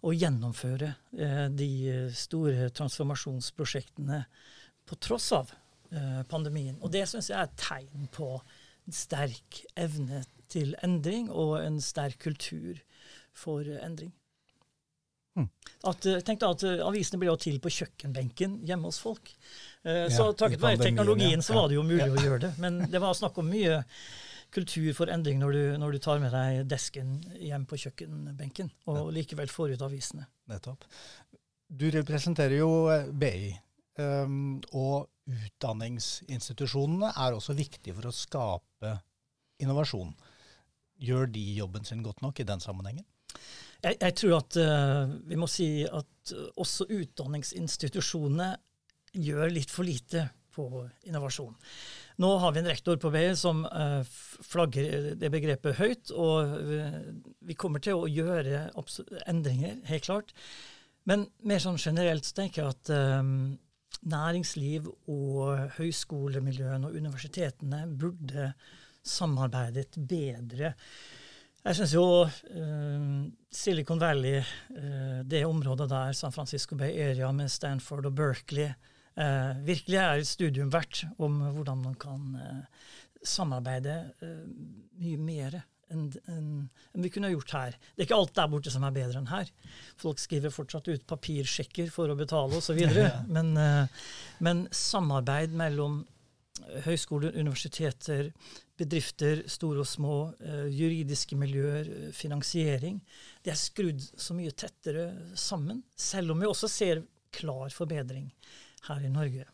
å 0.00 0.14
gjennomføre 0.16 0.94
eh, 1.12 1.44
de 1.52 1.68
store 2.16 2.70
transformasjonsprosjektene 2.72 4.22
på 4.88 5.00
tross 5.04 5.28
av 5.36 5.52
pandemien. 6.32 6.78
Og 6.80 6.88
det 6.94 7.04
syns 7.04 7.28
jeg 7.28 7.36
er 7.36 7.50
et 7.50 7.58
tegn 7.60 8.08
på 8.16 8.30
en 8.38 8.96
sterk 8.96 9.60
evne 9.76 10.22
til 10.48 10.72
endring 10.80 11.28
og 11.28 11.58
en 11.60 11.76
sterk 11.84 12.16
kultur 12.24 12.80
for 13.36 13.68
endring. 13.76 14.14
Hmm. 15.38 15.48
At, 15.88 16.06
eh, 16.06 16.20
tenk 16.20 16.42
da 16.42 16.50
at 16.52 16.64
uh, 16.66 16.82
Avisene 16.86 17.18
ble 17.22 17.30
jo 17.30 17.38
til 17.40 17.56
på 17.62 17.72
kjøkkenbenken 17.72 18.58
hjemme 18.68 18.90
hos 18.90 19.00
folk. 19.02 19.32
Uh, 19.80 20.04
ja, 20.04 20.10
så 20.12 20.28
takket 20.36 20.60
være 20.62 20.82
teknologien 20.82 21.42
så 21.44 21.56
var 21.56 21.70
det 21.70 21.78
jo 21.78 21.86
mulig 21.86 22.04
ja. 22.04 22.12
å 22.12 22.26
gjøre 22.26 22.42
det. 22.46 22.52
Men 22.62 22.82
det 22.92 23.00
var 23.02 23.16
snakk 23.16 23.40
om 23.40 23.48
mye 23.48 23.80
kultur 24.52 24.90
for 24.96 25.08
endring 25.08 25.40
når 25.40 25.56
du, 25.56 25.62
når 25.80 25.96
du 25.96 26.02
tar 26.04 26.20
med 26.20 26.34
deg 26.36 26.66
desken 26.68 27.16
hjem 27.40 27.64
på 27.68 27.78
kjøkkenbenken, 27.86 28.68
og 28.92 29.08
likevel 29.16 29.48
får 29.48 29.72
ut 29.72 29.84
avisene. 29.86 30.26
Nettopp. 30.52 30.84
Du 31.72 31.86
representerer 31.88 32.58
jo 32.58 32.68
BI, 33.16 33.54
um, 33.96 34.58
og 34.76 35.08
utdanningsinstitusjonene 35.32 37.14
er 37.16 37.32
også 37.32 37.56
viktige 37.56 37.96
for 37.96 38.10
å 38.10 38.12
skape 38.12 38.92
innovasjon. 39.62 40.12
Gjør 41.02 41.32
de 41.32 41.46
jobben 41.56 41.88
sin 41.88 42.04
godt 42.04 42.20
nok 42.20 42.42
i 42.42 42.46
den 42.46 42.60
sammenhengen? 42.60 43.06
Jeg, 43.82 43.98
jeg 43.98 44.14
tror 44.18 44.36
at 44.38 44.58
uh, 44.62 45.14
vi 45.26 45.38
må 45.38 45.48
si 45.50 45.66
at 45.86 46.34
uh, 46.36 46.44
også 46.62 46.86
utdanningsinstitusjonene 46.92 48.52
gjør 49.12 49.50
litt 49.52 49.72
for 49.72 49.86
lite 49.86 50.28
på 50.52 50.84
innovasjon. 51.08 51.54
Nå 52.22 52.28
har 52.42 52.52
vi 52.52 52.60
en 52.60 52.68
rektor 52.68 52.98
på 53.00 53.10
BI 53.12 53.24
som 53.40 53.64
uh, 53.66 54.04
flagger 54.44 55.12
det 55.18 55.30
begrepet 55.32 55.80
høyt, 55.80 56.12
og 56.12 56.52
vi 57.42 57.56
kommer 57.58 57.82
til 57.82 58.04
å 58.04 58.10
gjøre 58.10 58.68
endringer, 59.26 59.80
helt 59.88 60.06
klart. 60.06 60.34
Men 61.08 61.26
mer 61.42 61.62
sånn 61.64 61.80
generelt 61.80 62.28
så 62.28 62.36
tenker 62.36 62.62
jeg 62.62 62.76
at 62.76 62.92
næringsliv 64.12 64.86
og 65.10 65.72
høyskolemiljøene 65.80 66.86
og 66.86 67.00
universitetene 67.00 67.80
burde 67.90 68.52
samarbeidet 69.02 69.98
bedre 69.98 70.76
jeg 71.62 71.78
syns 71.78 71.92
jo 71.94 72.04
uh, 72.26 73.02
Silicon 73.54 74.00
Valley, 74.02 74.40
uh, 74.74 75.20
det 75.22 75.44
området 75.46 75.88
der, 75.92 76.14
San 76.18 76.34
Francisco 76.34 76.78
Bay 76.78 76.96
Area 77.04 77.30
med 77.32 77.50
Stanford 77.52 78.08
og 78.10 78.16
Berkeley, 78.18 78.72
uh, 79.14 79.52
virkelig 79.62 80.00
er 80.00 80.22
et 80.22 80.30
studium 80.30 80.72
verdt 80.74 81.04
om 81.22 81.38
hvordan 81.54 81.84
man 81.84 81.98
kan 82.00 82.24
samarbeide 83.22 83.94
mye 84.98 85.18
mer 85.22 85.60
enn 85.92 86.08
en, 86.26 86.46
en 86.96 87.04
vi 87.04 87.10
kunne 87.12 87.30
gjort 87.30 87.52
her. 87.54 87.74
Det 87.92 88.00
er 88.00 88.06
ikke 88.08 88.16
alt 88.16 88.32
der 88.34 88.48
borte 88.50 88.72
som 88.72 88.82
er 88.88 88.94
bedre 88.96 89.20
enn 89.20 89.28
her. 89.30 89.50
Folk 90.00 90.18
skriver 90.18 90.50
fortsatt 90.50 90.88
ut 90.88 91.04
papirsjekker 91.06 91.92
for 91.92 92.10
å 92.10 92.16
betale 92.18 92.58
osv. 92.58 92.80
men, 93.36 93.52
men 94.42 94.64
samarbeid 94.74 95.54
mellom 95.54 96.00
høyskoler, 96.86 97.34
universiteter, 97.38 98.30
bedrifter, 98.78 99.44
store 99.50 99.82
og 99.84 99.88
små, 99.88 100.18
eh, 100.40 100.66
juridiske 100.72 101.36
miljøer, 101.38 101.88
eh, 101.88 102.12
finansiering. 102.12 103.00
Det 103.42 103.52
er 103.52 103.60
skrudd 103.60 104.00
så 104.00 104.34
mye 104.34 104.50
tettere 104.50 105.36
sammen, 105.36 105.82
selv 105.96 106.32
om 106.32 106.40
vi 106.40 106.46
også 106.46 106.68
ser 106.68 107.02
klar 107.32 107.68
forbedring 107.70 108.30
her 108.88 109.00
i 109.04 109.08
Norge. 109.08 109.46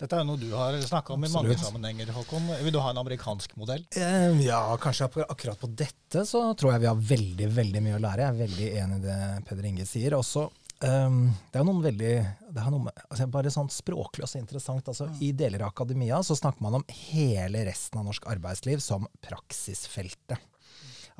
Dette 0.00 0.16
er 0.16 0.22
jo 0.22 0.30
noe 0.30 0.40
du 0.40 0.48
har 0.56 0.72
snakka 0.80 1.12
om 1.12 1.24
i 1.26 1.28
mange 1.28 1.54
sammenhenger, 1.60 2.08
Håkon. 2.16 2.46
Vil 2.64 2.72
du 2.72 2.78
ha 2.80 2.90
en 2.94 3.00
amerikansk 3.02 3.52
modell? 3.60 3.84
Eh, 3.92 4.32
ja, 4.46 4.62
kanskje 4.80 5.10
akkurat 5.26 5.60
på 5.60 5.68
dette 5.76 6.24
så 6.24 6.40
tror 6.56 6.72
jeg 6.72 6.80
vi 6.80 6.88
har 6.88 7.02
veldig 7.10 7.48
veldig 7.52 7.82
mye 7.84 7.98
å 7.98 8.00
lære. 8.00 8.24
Jeg 8.24 8.32
er 8.32 8.40
veldig 8.40 8.70
enig 8.80 8.96
i 8.96 9.04
det 9.04 9.18
Peder 9.44 9.68
Inge 9.68 9.84
sier. 9.84 10.16
Også 10.16 10.46
Um, 10.80 11.26
det 11.52 11.60
er 11.60 11.64
noen 11.68 11.82
veldig 11.84 12.12
det 12.56 12.60
er 12.62 12.72
noe, 12.72 12.88
altså 13.10 13.26
Bare 13.28 13.50
sånn 13.52 13.68
språklig 13.72 14.24
også 14.24 14.40
interessant. 14.40 14.86
Altså, 14.88 15.10
mm. 15.10 15.18
I 15.26 15.32
deler 15.36 15.66
av 15.66 15.74
akademia 15.74 16.22
så 16.24 16.36
snakker 16.38 16.64
man 16.64 16.78
om 16.80 16.86
hele 17.10 17.66
resten 17.68 18.00
av 18.00 18.08
norsk 18.08 18.24
arbeidsliv 18.32 18.80
som 18.84 19.04
praksisfeltet. 19.24 20.40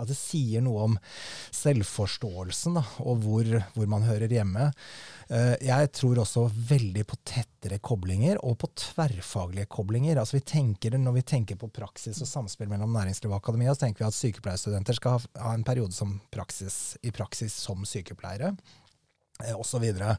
At 0.00 0.09
det 0.09 0.17
sier 0.17 0.62
noe 0.64 0.87
om 0.87 0.95
selvforståelsen 1.52 2.79
da, 2.79 2.83
og 3.05 3.21
hvor, 3.21 3.50
hvor, 3.75 3.88
man 3.93 4.07
hører 4.09 4.33
hjemme. 4.33 4.71
Uh, 5.29 5.52
jeg 5.61 5.93
tror 5.93 6.23
også 6.23 6.47
veldig 6.71 7.05
på 7.11 7.21
tettere 7.29 7.83
koblinger 7.85 8.40
og 8.40 8.57
på 8.64 8.73
tverrfaglige 8.81 9.69
koblinger. 9.69 10.23
Altså 10.23 10.38
vi 10.38 10.45
tenker, 10.55 10.97
når 10.97 11.21
vi 11.21 11.26
tenker 11.37 11.61
på 11.61 11.69
praksis 11.69 12.25
og 12.25 12.33
samspill 12.33 12.73
mellom 12.73 12.97
næringsliv 12.97 13.29
og 13.29 13.43
akademia, 13.43 13.76
så 13.76 13.85
tenker 13.85 14.07
vi 14.07 14.09
at 14.09 14.17
sykepleierstudenter 14.23 14.97
skal 14.97 15.19
ha, 15.19 15.33
ha 15.45 15.52
en 15.52 15.69
periode 15.69 15.93
som 15.93 16.17
praksis, 16.33 16.97
i 17.05 17.12
praksis 17.12 17.61
som 17.69 17.85
sykepleiere. 17.85 18.55
Eh, 19.44 19.80
videre. 19.80 20.16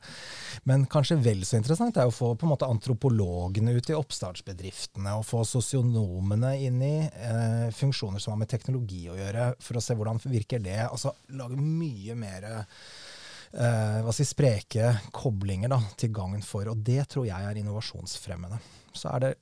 Men 0.64 0.86
kanskje 0.86 1.20
vel 1.22 1.44
så 1.46 1.58
interessant 1.60 1.98
er 1.98 2.10
å 2.10 2.14
få 2.14 2.34
på 2.36 2.48
en 2.48 2.54
måte 2.54 2.70
antropologene 2.70 3.74
ut 3.76 3.90
i 3.92 3.98
oppstartsbedriftene, 3.98 5.16
og 5.18 5.28
få 5.28 5.44
sosionomene 5.48 6.54
inn 6.66 6.82
i 6.86 6.96
eh, 7.06 7.68
funksjoner 7.76 8.22
som 8.22 8.36
har 8.36 8.42
med 8.42 8.52
teknologi 8.52 9.04
å 9.12 9.18
gjøre, 9.20 9.52
for 9.62 9.78
å 9.78 9.84
se 9.84 9.98
hvordan 9.98 10.22
virker 10.26 10.64
det. 10.64 10.80
Altså 10.88 11.14
lage 11.38 11.60
mye 11.60 12.18
mer 12.18 12.50
eh, 12.56 14.12
si, 14.16 14.28
spreke 14.28 14.96
koblinger 15.16 15.72
da, 15.74 15.82
til 15.98 16.14
gagn 16.16 16.44
for. 16.46 16.72
Og 16.72 16.84
det 16.88 17.06
tror 17.12 17.28
jeg 17.30 17.52
er 17.52 17.62
innovasjonsfremmende. 17.62 18.62
Så 18.94 19.12
er 19.14 19.26
det, 19.26 19.36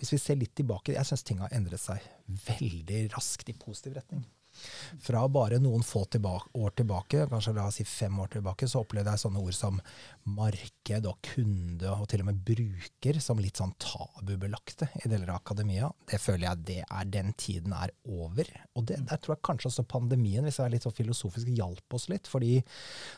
hvis 0.00 0.14
vi 0.14 0.22
ser 0.22 0.40
litt 0.40 0.54
tilbake, 0.56 0.94
jeg 0.96 1.08
syns 1.08 1.26
ting 1.26 1.42
har 1.42 1.52
endret 1.56 1.82
seg 1.82 2.02
veldig 2.46 3.06
raskt 3.16 3.50
i 3.50 3.58
positiv 3.58 3.98
retning. 3.98 4.24
Fra 5.04 5.24
bare 5.28 5.60
noen 5.62 5.84
få 5.86 6.04
tilbake, 6.12 6.52
år 6.58 6.74
tilbake, 6.78 7.26
kanskje 7.30 7.54
la 7.56 7.68
oss 7.68 7.80
si 7.80 7.86
fem 7.88 8.18
år 8.20 8.34
tilbake, 8.36 8.68
så 8.70 8.84
opplevde 8.84 9.14
jeg 9.14 9.24
sånne 9.24 9.42
ord 9.42 9.56
som 9.56 9.80
marked 10.34 11.08
og 11.08 11.18
kunde 11.24 11.90
og 11.92 12.06
til 12.10 12.22
og 12.24 12.30
med 12.30 12.40
bruker 12.46 13.20
som 13.22 13.40
litt 13.42 13.60
sånn 13.60 13.74
tabubelagte 13.82 14.88
i 15.02 15.10
deler 15.10 15.34
av 15.34 15.42
akademia. 15.42 15.90
Det 16.08 16.20
føler 16.22 16.48
jeg 16.48 16.64
det 16.70 16.80
er 16.84 17.10
den 17.12 17.34
tiden 17.40 17.74
er 17.76 17.92
over. 18.08 18.48
Og 18.74 18.86
det, 18.88 19.00
der 19.08 19.20
tror 19.20 19.36
jeg 19.36 19.44
kanskje 19.50 19.70
også 19.70 19.86
pandemien, 19.88 20.44
hvis 20.46 20.60
jeg 20.60 20.68
er 20.68 20.74
litt 20.76 20.86
så 20.86 20.94
filosofisk, 20.94 21.50
hjalp 21.54 21.96
oss 21.98 22.08
litt. 22.12 22.30
fordi 22.30 22.56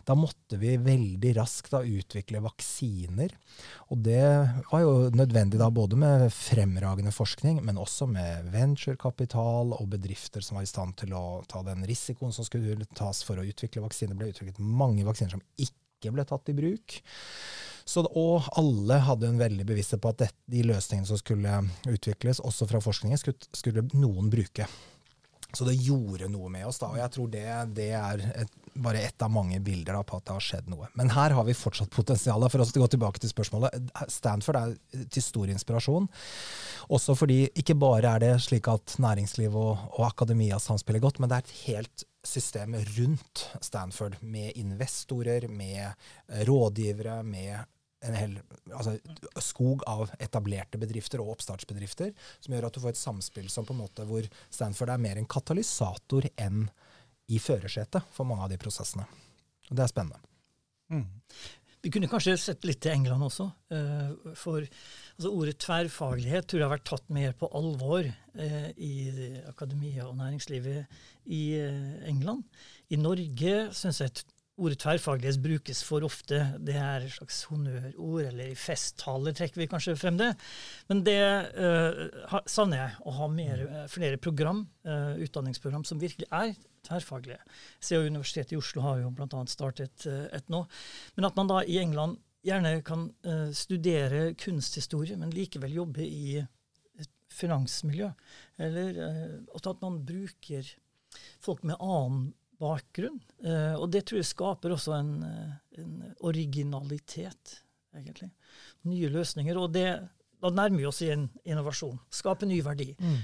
da 0.07 0.17
måtte 0.19 0.59
vi 0.61 0.77
veldig 0.81 1.33
raskt 1.39 1.73
da 1.75 1.83
utvikle 1.83 2.43
vaksiner. 2.45 3.35
Og 3.93 4.03
det 4.07 4.23
var 4.71 4.83
jo 4.83 4.95
nødvendig 5.15 5.61
da 5.61 5.71
både 5.73 5.99
med 5.99 6.27
fremragende 6.35 7.15
forskning, 7.15 7.63
men 7.65 7.81
også 7.81 8.09
med 8.11 8.51
venturekapital 8.55 9.75
og 9.77 9.89
bedrifter 9.95 10.45
som 10.45 10.59
var 10.59 10.67
i 10.67 10.71
stand 10.71 10.97
til 11.03 11.15
å 11.17 11.36
ta 11.49 11.63
den 11.67 11.85
risikoen 11.89 12.35
som 12.35 12.47
skulle 12.47 12.89
tas 12.97 13.23
for 13.27 13.41
å 13.41 13.47
utvikle 13.47 13.85
vaksiner. 13.85 14.15
Det 14.15 14.21
ble 14.21 14.33
utviklet 14.33 14.61
mange 14.63 15.07
vaksiner 15.07 15.37
som 15.37 15.45
ikke 15.61 16.13
ble 16.15 16.25
tatt 16.29 16.53
i 16.53 16.57
bruk. 16.57 17.01
Så, 17.87 18.03
og 18.03 18.49
alle 18.59 18.99
hadde 19.07 19.29
en 19.31 19.39
veldig 19.39 19.65
bevissthet 19.69 20.03
på 20.03 20.11
at 20.11 20.25
det, 20.25 20.31
de 20.51 20.65
løsningene 20.67 21.07
som 21.07 21.21
skulle 21.21 21.61
utvikles, 21.87 22.43
også 22.43 22.67
fra 22.67 22.81
forskningen, 22.83 23.21
skulle, 23.21 23.51
skulle 23.55 23.87
noen 23.95 24.31
bruke. 24.33 24.67
Så 25.55 25.65
det 25.69 25.77
gjorde 25.79 26.29
noe 26.33 26.51
med 26.53 26.67
oss, 26.67 26.81
da. 26.83 26.91
Og 26.91 26.99
jeg 26.99 27.13
tror 27.15 27.29
det, 27.33 27.47
det 27.79 27.91
er 27.95 28.25
et, 28.43 28.57
bare 28.83 29.03
ett 29.09 29.23
av 29.23 29.31
mange 29.33 29.61
bilder 29.65 29.97
da, 29.97 30.03
på 30.07 30.19
at 30.19 30.27
det 30.29 30.35
har 30.37 30.45
skjedd 30.45 30.71
noe. 30.73 30.89
Men 30.99 31.13
her 31.15 31.35
har 31.37 31.47
vi 31.47 31.55
fortsatt 31.57 31.93
potensial. 31.95 32.45
For 32.51 32.63
oss 32.63 32.75
å 32.75 32.83
gå 32.83 32.89
tilbake 32.95 33.23
til 33.23 33.33
spørsmålet. 33.33 33.93
Stanford 34.13 34.59
er 34.61 35.07
til 35.13 35.25
stor 35.25 35.53
inspirasjon. 35.53 36.09
Også 36.97 37.17
fordi 37.19 37.47
ikke 37.59 37.79
bare 37.79 38.17
er 38.17 38.25
det 38.25 38.35
slik 38.45 38.69
at 38.73 38.99
næringsliv 39.03 39.57
og, 39.57 39.87
og 39.97 40.05
akademia 40.09 40.61
samspiller 40.63 41.03
godt, 41.03 41.21
men 41.21 41.33
det 41.33 41.39
er 41.39 41.47
et 41.47 41.57
helt 41.67 42.07
system 42.27 42.75
rundt 42.97 43.47
Stanford, 43.63 44.19
med 44.21 44.57
investorer, 44.59 45.47
med 45.49 45.93
rådgivere, 46.49 47.21
med 47.23 47.65
en 48.05 48.17
hel 48.17 48.35
altså, 48.75 48.97
skog 49.43 49.85
av 49.89 50.11
etablerte 50.23 50.79
bedrifter 50.81 51.23
og 51.23 51.37
oppstartsbedrifter, 51.37 52.13
som 52.45 52.55
gjør 52.55 52.69
at 52.69 52.77
du 52.77 52.83
får 52.83 52.95
et 52.95 53.01
samspill 53.01 53.49
som 53.53 53.67
på 53.67 53.75
en 53.75 53.83
måte 53.85 54.07
hvor 54.09 54.27
Stanford 54.53 54.93
er 54.93 55.03
mer 55.03 55.21
en 55.21 55.29
katalysator 55.31 56.29
enn 56.35 56.67
i 57.33 57.39
førersetet 57.43 58.07
for 58.15 58.29
mange 58.29 58.47
av 58.47 58.53
de 58.53 58.59
prosessene. 58.61 59.07
Og 59.71 59.77
det 59.77 59.85
er 59.85 59.93
spennende. 59.93 60.21
Mm. 60.93 61.07
Vi 61.87 61.91
kunne 61.95 62.09
kanskje 62.11 62.35
sett 62.41 62.65
litt 62.67 62.81
til 62.83 62.97
England 62.97 63.23
også. 63.27 63.45
Uh, 63.71 64.33
for 64.39 64.63
altså, 64.63 65.31
ordet 65.31 65.59
tverrfaglighet 65.63 66.49
tror 66.49 66.61
jeg 66.61 66.67
har 66.67 66.75
vært 66.75 66.89
tatt 66.89 67.13
mer 67.15 67.35
på 67.39 67.51
alvor 67.55 68.09
uh, 68.09 68.71
i 68.75 68.95
akademia 69.47 70.09
og 70.09 70.17
næringslivet 70.19 70.99
i 71.31 71.43
uh, 71.63 71.93
England. 72.11 72.43
I 72.91 72.99
Norge 72.99 73.55
syns 73.77 74.03
jeg 74.03 74.27
ordet 74.57 74.79
tverrfaglighet 74.81 75.39
brukes 75.45 75.83
for 75.85 76.05
ofte. 76.07 76.39
Det 76.65 76.77
er 76.81 77.05
et 77.05 77.13
slags 77.13 77.43
honnørord, 77.51 78.23
eller 78.25 78.53
i 78.53 78.59
festtaler 78.59 79.35
trekker 79.37 79.61
vi 79.61 79.69
kanskje 79.69 79.97
frem 80.01 80.17
det. 80.21 80.31
Men 80.89 81.03
det 81.05 81.19
uh, 81.59 82.39
savner 82.49 82.81
jeg, 82.81 82.95
å 83.05 83.17
ha 83.19 83.29
mer, 83.33 83.65
uh, 83.69 83.83
flere 83.93 84.21
program, 84.23 84.65
uh, 84.89 85.13
utdanningsprogram 85.21 85.85
som 85.89 86.01
virkelig 86.01 86.29
er 86.31 86.55
tverrfaglige. 86.87 87.41
CO 87.85 88.01
Universitetet 88.07 88.55
i 88.57 88.61
Oslo 88.61 88.85
har 88.87 89.03
jo 89.03 89.13
bl.a. 89.13 89.43
startet 89.51 90.07
et 90.07 90.49
nå. 90.53 90.63
Men 91.19 91.29
at 91.29 91.37
man 91.37 91.51
da 91.51 91.61
i 91.67 91.81
England 91.83 92.21
gjerne 92.47 92.77
kan 92.87 93.09
studere 93.59 94.29
kunsthistorie, 94.39 95.17
men 95.19 95.33
likevel 95.35 95.73
jobbe 95.81 96.05
i 96.07 96.37
et 96.39 97.11
finansmiljø. 97.35 98.13
Eller 98.63 99.01
at 99.51 99.83
man 99.83 99.99
bruker 100.07 100.71
folk 101.43 101.67
med 101.67 101.75
annen 101.83 102.29
bakgrunn. 102.61 103.21
Eh, 103.45 103.75
og 103.77 103.91
det 103.93 104.07
tror 104.07 104.21
jeg 104.21 104.29
skaper 104.29 104.75
også 104.75 104.95
en, 104.97 105.15
eh, 105.27 105.81
en, 105.83 105.97
originalitet, 106.27 107.59
egentlig. 107.97 108.31
Nye 108.89 109.11
løsninger. 109.13 109.59
Og 109.61 109.73
det, 109.75 109.89
da 110.43 110.53
nærmer 110.53 110.79
vi 110.79 110.89
oss 110.89 111.03
i 111.05 111.11
en 111.15 111.29
innovasjon. 111.45 111.99
Skape 112.11 112.49
ny 112.49 112.61
verdi. 112.65 112.93
Mm. 112.99 113.19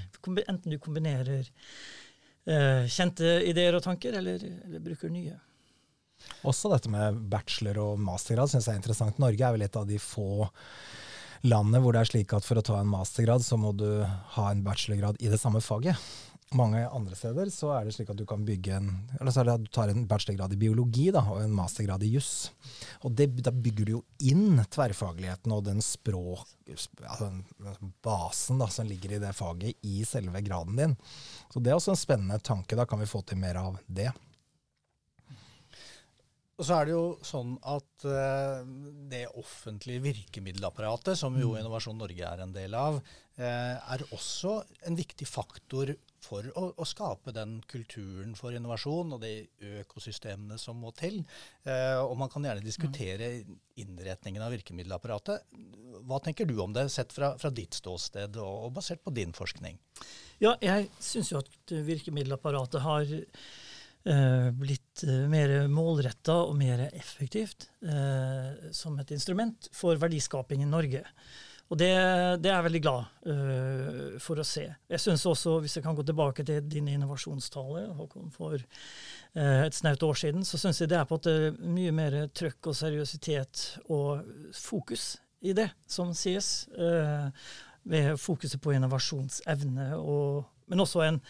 Enten 0.47 0.73
du 0.73 0.79
kombinerer 0.81 1.47
eh, 1.47 2.85
kjente 2.87 3.39
ideer 3.49 3.77
og 3.77 3.85
tanker, 3.85 4.19
eller, 4.19 4.43
eller, 4.65 4.83
bruker 4.83 5.13
nye. 5.13 5.39
Også 6.47 6.69
dette 6.71 6.91
med 6.91 7.17
bachelor 7.31 7.81
og 7.83 8.03
mastergrad 8.03 8.51
syns 8.51 8.69
jeg 8.69 8.77
er 8.77 8.83
interessant. 8.83 9.19
Norge 9.19 9.43
er 9.43 9.55
vel 9.55 9.65
et 9.65 9.79
av 9.79 9.87
de 9.89 9.99
få 9.99 10.47
landene 11.43 11.81
hvor 11.83 11.91
det 11.91 12.03
er 12.03 12.07
slik 12.13 12.31
at 12.35 12.45
for 12.47 12.59
å 12.59 12.63
ta 12.63 12.77
en 12.79 12.87
mastergrad, 12.87 13.43
så 13.43 13.57
må 13.59 13.73
du 13.75 13.87
ha 14.05 14.45
en 14.51 14.61
bachelorgrad 14.63 15.19
i 15.19 15.31
det 15.31 15.41
samme 15.41 15.59
faget 15.63 15.99
mange 16.57 16.81
andre 16.87 17.15
steder 17.17 17.49
så 17.53 17.71
er 17.75 17.87
det 17.87 17.93
slik 17.95 18.11
at 18.13 18.19
du 18.19 18.25
kan 18.29 18.43
bygge 18.45 18.77
en 18.77 18.89
eller 19.19 19.33
så 19.33 19.41
er 19.41 19.49
det 19.49 19.55
at 19.55 19.63
du 19.65 19.71
tar 19.73 19.91
en 19.91 20.05
bachelorgrad 20.09 20.55
i 20.55 20.59
biologi 20.59 21.07
da, 21.13 21.23
og 21.33 21.43
en 21.43 21.55
mastergrad 21.55 22.03
i 22.05 22.11
juss. 22.13 22.51
Og 23.03 23.15
det, 23.17 23.29
Da 23.43 23.51
bygger 23.51 23.85
du 23.85 23.91
jo 23.97 24.01
inn 24.23 24.61
tverrfagligheten 24.71 25.55
og 25.55 25.63
den 25.67 25.81
språk, 25.83 26.47
altså 26.69 27.29
den 27.29 27.93
basen 28.03 28.61
da, 28.61 28.67
som 28.71 28.87
ligger 28.87 29.15
i 29.15 29.21
det 29.23 29.33
faget, 29.37 29.79
i 29.81 30.03
selve 30.07 30.41
graden 30.45 30.79
din. 30.79 30.95
Så 31.53 31.59
Det 31.59 31.71
er 31.71 31.79
også 31.79 31.95
en 31.95 32.03
spennende 32.03 32.39
tanke. 32.39 32.75
Da 32.75 32.85
kan 32.85 32.99
vi 32.99 33.09
få 33.09 33.21
til 33.21 33.37
mer 33.41 33.59
av 33.59 33.79
det. 33.87 34.11
Og 36.53 36.67
så 36.67 36.75
er 36.77 36.85
det 36.85 36.93
jo 36.93 37.05
sånn 37.25 37.55
at 37.65 38.05
uh, 38.05 38.61
det 39.09 39.25
offentlige 39.41 40.03
virkemiddelapparatet, 40.03 41.17
som 41.17 41.33
jo 41.39 41.55
mm. 41.55 41.63
Innovasjon 41.63 41.97
Norge 41.97 42.27
er 42.29 42.43
en 42.43 42.53
del 42.53 42.75
av, 42.77 42.99
uh, 43.01 43.73
er 43.95 44.03
også 44.13 44.59
en 44.85 44.97
viktig 44.99 45.25
faktor 45.25 45.95
for 46.23 46.45
å, 46.53 46.67
å, 46.77 46.85
skape 46.87 47.33
den 47.35 47.57
kulturen 47.67 48.37
for 48.37 48.53
innovasjon 48.55 49.15
og 49.17 49.25
de 49.25 49.33
økosystemene 49.81 50.59
som 50.61 50.77
må 50.77 50.93
til. 50.95 51.23
Uh, 51.65 52.05
og 52.05 52.15
man 52.21 52.29
kan 52.31 52.45
gjerne 52.45 52.63
diskutere 52.63 53.33
innretningen 53.81 54.45
av 54.45 54.53
virkemiddelapparatet. 54.53 55.49
Hva 56.05 56.21
tenker 56.21 56.45
du 56.45 56.55
om 56.61 56.77
det, 56.77 56.85
sett 56.93 57.17
fra, 57.17 57.33
fra 57.41 57.49
ditt 57.49 57.81
ståsted 57.81 58.37
og, 58.37 58.69
og 58.69 58.77
basert 58.77 59.01
på 59.01 59.17
din 59.17 59.33
forskning? 59.33 59.81
Ja, 60.37 60.53
jeg 60.61 60.91
syns 61.01 61.33
jo 61.33 61.41
at 61.41 61.77
virkemiddelapparatet 61.89 62.85
har 62.85 63.09
Eh, 63.09 63.72
blitt 64.03 65.05
eh, 65.07 65.23
mer 65.31 65.53
målretta 65.71 66.41
og 66.49 66.57
mer 66.59 66.89
effektivt 66.89 67.69
eh, 67.87 68.69
som 68.75 68.99
et 68.99 69.13
instrument 69.15 69.69
for 69.71 69.99
verdiskaping 70.01 70.63
i 70.65 70.69
Norge. 70.69 71.05
Og 71.71 71.79
det, 71.79 71.93
det 72.43 72.51
er 72.51 72.57
jeg 72.57 72.65
veldig 72.67 72.81
glad 72.83 73.05
uh, 73.25 74.17
for 74.21 74.37
å 74.37 74.45
se. 74.45 74.65
Jeg 74.91 75.01
synes 75.01 75.23
også, 75.25 75.55
Hvis 75.63 75.77
jeg 75.77 75.85
kan 75.85 75.95
gå 75.97 76.03
tilbake 76.05 76.43
til 76.45 76.59
din 76.69 76.91
innovasjonstale 76.91 77.87
Håkon, 77.97 78.29
for 78.35 78.59
uh, 78.59 79.61
et 79.63 79.73
snaut 79.73 80.03
år 80.05 80.19
siden, 80.19 80.45
så 80.45 80.59
syns 80.61 80.83
jeg 80.83 80.91
det 80.91 80.99
er 80.99 81.07
på 81.09 81.17
at 81.17 81.25
det 81.25 81.35
er 81.47 81.57
mye 81.65 81.95
mer 81.95 82.17
trøkk 82.35 82.69
og 82.69 82.77
seriøsitet 82.77 83.63
og 83.87 84.27
fokus 84.59 85.15
i 85.41 85.55
det 85.57 85.71
som 85.89 86.13
sies. 86.13 86.67
Uh, 86.77 87.31
ved 87.89 88.13
fokuset 88.21 88.61
på 88.63 88.75
innovasjonsevne, 88.77 89.89
og, 89.97 90.45
men 90.71 90.83
også 90.83 91.05
en 91.07 91.21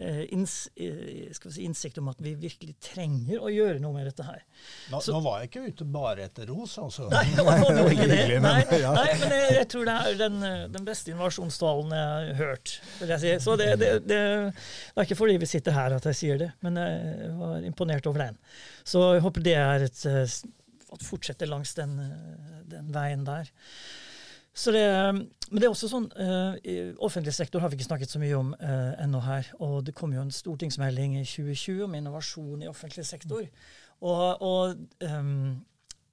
Eh, 0.00 0.32
inns, 0.32 0.68
eh, 0.76 1.50
si, 1.50 1.62
innsikt 1.62 1.98
om 1.98 2.08
at 2.08 2.20
vi 2.22 2.30
virkelig 2.38 2.76
trenger 2.78 3.40
å 3.42 3.48
gjøre 3.50 3.80
noe 3.82 3.96
med 3.96 4.06
dette 4.06 4.22
her. 4.22 4.44
Nå, 4.92 5.00
Så, 5.02 5.10
nå 5.10 5.18
var 5.24 5.40
jeg 5.40 5.48
ikke 5.48 5.62
ute 5.72 5.86
bare 5.90 6.28
etter 6.28 6.46
ros, 6.46 6.76
altså. 6.78 7.08
Nei, 7.10 7.24
det 7.34 7.86
ikke 7.96 8.06
det. 8.06 8.20
Nei, 8.44 8.60
nei, 8.70 9.08
men 9.18 9.34
jeg, 9.34 9.56
jeg, 9.56 9.66
tror 9.72 9.88
det 9.88 9.96
er 9.98 10.20
den, 10.20 10.38
den 10.76 10.86
beste 10.86 11.10
invasjonstalen 11.10 11.96
jeg 11.98 12.12
har 12.12 12.38
hørt. 12.38 12.76
vil 13.00 13.14
jeg 13.16 13.24
si. 13.24 13.34
Så 13.42 13.58
det, 13.58 13.72
det, 13.82 13.90
det, 14.06 14.20
det 14.54 15.02
er 15.02 15.08
ikke 15.08 15.18
fordi 15.18 15.34
vi 15.42 15.50
sitter 15.50 15.74
her 15.74 15.98
at 15.98 16.06
jeg 16.12 16.20
sier 16.20 16.38
det, 16.44 16.52
men 16.62 16.78
jeg 16.78 17.34
var 17.42 17.66
imponert 17.66 18.06
over 18.06 18.28
den. 18.28 18.38
Så 18.86 19.02
jeg 19.16 19.26
håper 19.26 19.48
det 19.50 19.58
er 19.58 19.88
et 19.88 20.04
eh, 20.06 20.38
at 20.94 21.02
fortsetter 21.04 21.50
langs 21.50 21.74
den, 21.74 21.98
den 22.70 22.94
veien 22.94 23.26
der. 23.26 23.50
Det, 24.58 24.84
men 25.52 25.60
det 25.60 25.68
er 25.68 25.70
også 25.70 25.88
sånn, 25.90 26.08
uh, 26.18 26.56
Offentlig 27.06 27.34
sektor 27.36 27.62
har 27.62 27.70
vi 27.70 27.78
ikke 27.78 27.86
snakket 27.86 28.10
så 28.10 28.20
mye 28.22 28.36
om 28.36 28.50
uh, 28.58 28.94
ennå 28.98 29.20
her. 29.22 29.50
Og 29.62 29.80
det 29.86 29.94
kom 29.98 30.12
jo 30.16 30.24
en 30.24 30.34
stortingsmelding 30.34 31.18
i 31.20 31.24
2020 31.24 31.84
om 31.86 31.94
innovasjon 31.94 32.64
i 32.64 32.70
offentlig 32.70 33.06
sektor. 33.06 33.46
Og, 34.02 34.42
og 34.42 35.04
um, 35.06 35.60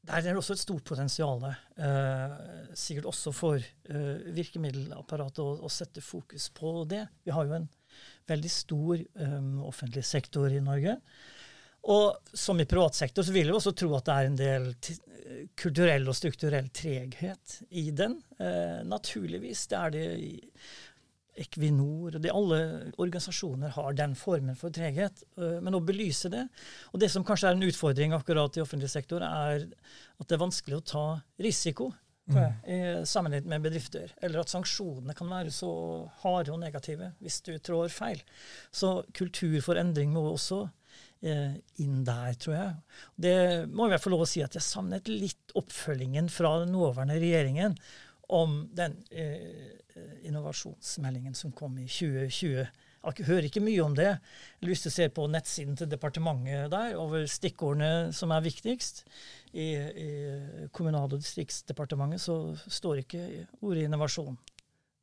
der 0.05 0.19
er 0.19 0.27
det 0.27 0.37
også 0.37 0.53
et 0.53 0.61
stort 0.61 0.85
potensial, 0.85 1.41
uh, 1.41 2.35
sikkert 2.77 3.07
også 3.09 3.33
for 3.33 3.57
uh, 3.89 4.35
virkemiddelapparatet, 4.35 5.41
å, 5.41 5.57
å, 5.65 5.71
sette 5.71 6.03
fokus 6.05 6.51
på 6.53 6.83
det. 6.89 7.05
Vi 7.25 7.33
har 7.33 7.47
jo 7.47 7.57
en 7.57 7.67
veldig 8.29 8.51
stor 8.51 9.01
um, 9.21 9.63
offentlig 9.65 10.05
sektor 10.05 10.53
i 10.53 10.61
Norge. 10.61 10.99
Og 11.91 12.33
som 12.33 12.59
i 12.59 12.65
privat 12.65 12.97
sektor 12.97 13.25
så 13.25 13.33
vil 13.35 13.49
jeg 13.49 13.55
også 13.55 13.75
tro 13.77 13.91
at 13.97 14.07
det 14.07 14.15
er 14.15 14.29
en 14.29 14.39
del 14.39 14.71
kulturell 15.59 16.07
og 16.09 16.17
strukturell 16.17 16.67
treghet 16.73 17.59
i 17.69 17.89
den. 17.95 18.19
Eh, 18.39 18.81
naturligvis. 18.87 19.65
Det 19.71 19.79
er 19.79 19.95
det 19.95 20.05
i 20.21 20.33
Equinor 21.35 22.15
og 22.15 22.25
Alle 22.31 22.59
organisasjoner 22.95 23.73
har 23.75 23.97
den 23.97 24.15
formen 24.15 24.55
for 24.59 24.73
treghet. 24.73 25.25
Eh, 25.37 25.59
men 25.61 25.75
å 25.75 25.83
belyse 25.83 26.31
det 26.31 26.45
Og 26.93 27.01
det 27.01 27.11
som 27.11 27.25
kanskje 27.27 27.51
er 27.51 27.57
en 27.57 27.67
utfordring 27.67 28.15
akkurat 28.15 28.57
i 28.57 28.63
offentlig 28.63 28.89
sektor, 28.89 29.21
er 29.21 29.67
at 29.67 30.27
det 30.27 30.37
er 30.37 30.45
vanskelig 30.45 30.79
å 30.79 30.89
ta 30.95 31.07
risiko. 31.39 31.93
Mm. 32.25 33.05
sammenlignet 33.05 33.45
med 33.45 33.61
bedrifter. 33.61 34.09
Eller 34.17 34.39
at 34.41 34.49
sanksjonene 34.49 35.13
kan 35.13 35.29
være 35.29 35.51
så 35.53 35.69
harde 36.23 36.49
og 36.49 36.57
negative 36.57 37.11
hvis 37.21 37.37
du 37.45 37.51
trår 37.61 37.93
feil. 37.93 38.23
Så 38.73 39.03
kultur 39.13 39.59
for 39.61 39.77
endring 39.77 40.09
må 40.09 40.23
også 40.31 40.63
inn 41.81 42.03
der, 42.07 42.33
tror 42.39 42.55
jeg. 42.55 42.73
Det 43.17 43.37
må 43.71 43.89
jeg 43.91 44.01
få 44.03 44.13
lov 44.13 44.25
å 44.25 44.29
si 44.29 44.43
at 44.45 44.57
jeg 44.57 44.65
savnet 44.65 45.09
litt 45.11 45.55
oppfølgingen 45.57 46.29
fra 46.33 46.59
den 46.63 46.73
nåværende 46.75 47.19
regjeringen 47.21 47.77
om 48.33 48.63
den 48.73 48.97
eh, 49.11 49.71
innovasjonsmeldingen 50.25 51.35
som 51.37 51.53
kom 51.55 51.77
i 51.79 51.87
2020. 51.87 52.65
Jeg 53.05 53.27
hører 53.27 53.45
ikke 53.45 53.61
mye 53.61 53.83
om 53.83 53.93
det. 53.97 54.07
Jeg 54.15 54.63
har 54.63 54.69
lyst 54.71 54.87
til 54.87 54.93
å 54.93 54.95
se 54.95 55.07
på 55.13 55.27
nettsiden 55.29 55.77
til 55.77 55.89
departementet 55.91 56.71
der 56.73 56.97
over 56.97 57.27
stikkordene 57.29 58.13
som 58.17 58.33
er 58.33 58.45
viktigst. 58.45 59.03
I, 59.53 59.67
i 59.77 60.09
Kommunal- 60.75 61.13
og 61.13 61.21
distriktsdepartementet 61.21 62.23
så 62.23 62.39
står 62.65 63.03
ikke 63.03 63.21
ordet 63.61 63.85
innovasjon 63.85 64.37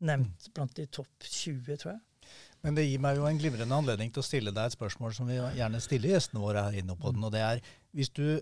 nevnt 0.03 0.51
blant 0.55 0.75
de 0.77 0.89
topp 0.91 1.29
20, 1.29 1.77
tror 1.79 1.95
jeg. 1.95 2.03
Men 2.63 2.77
det 2.79 2.87
gir 2.87 3.01
meg 3.03 3.19
jo 3.19 3.27
en 3.27 3.39
glimrende 3.41 3.75
anledning 3.75 4.13
til 4.15 4.23
å 4.23 4.27
stille 4.27 4.53
deg 4.55 4.71
et 4.71 4.77
spørsmål 4.77 5.15
som 5.17 5.31
vi 5.31 5.39
gjerne 5.39 5.81
stiller 5.83 6.15
gjestene 6.15 6.43
våre 6.45 6.63
her 6.69 6.79
inne 6.79 6.95
på 6.99 7.11
den. 7.15 7.25
Og 7.27 7.33
det 7.35 7.43
er 7.43 7.63
hvis 7.97 8.13
du 8.15 8.39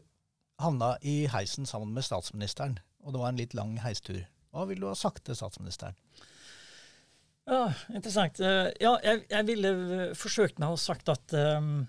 havna 0.60 0.92
i 1.00 1.24
heisen 1.32 1.68
sammen 1.68 1.94
med 1.96 2.04
statsministeren, 2.04 2.76
og 3.00 3.14
det 3.14 3.22
var 3.22 3.32
en 3.32 3.40
litt 3.40 3.56
lang 3.56 3.78
heistur, 3.80 4.20
hva 4.52 4.66
ville 4.68 4.84
du 4.84 4.90
ha 4.90 4.98
sagt 4.98 5.24
til 5.24 5.38
statsministeren? 5.38 5.96
Ja, 7.50 7.70
interessant. 7.94 8.38
Eh, 8.44 8.68
ja, 8.82 8.92
jeg, 9.02 9.24
jeg 9.30 9.46
ville 9.48 10.10
forsøkt 10.18 10.60
meg 10.60 10.74
å 10.74 10.78
sagt 10.78 11.08
at 11.10 11.34
um, 11.34 11.86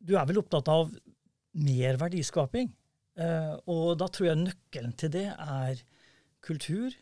du 0.00 0.14
er 0.16 0.26
vel 0.26 0.40
opptatt 0.40 0.70
av 0.72 0.90
mer 1.60 1.98
verdiskaping. 2.00 2.72
Uh, 3.20 3.58
og 3.68 3.98
da 4.00 4.08
tror 4.08 4.30
jeg 4.30 4.40
nøkkelen 4.40 4.94
til 4.98 5.12
det 5.12 5.28
er 5.34 5.82
kultur, 6.46 6.94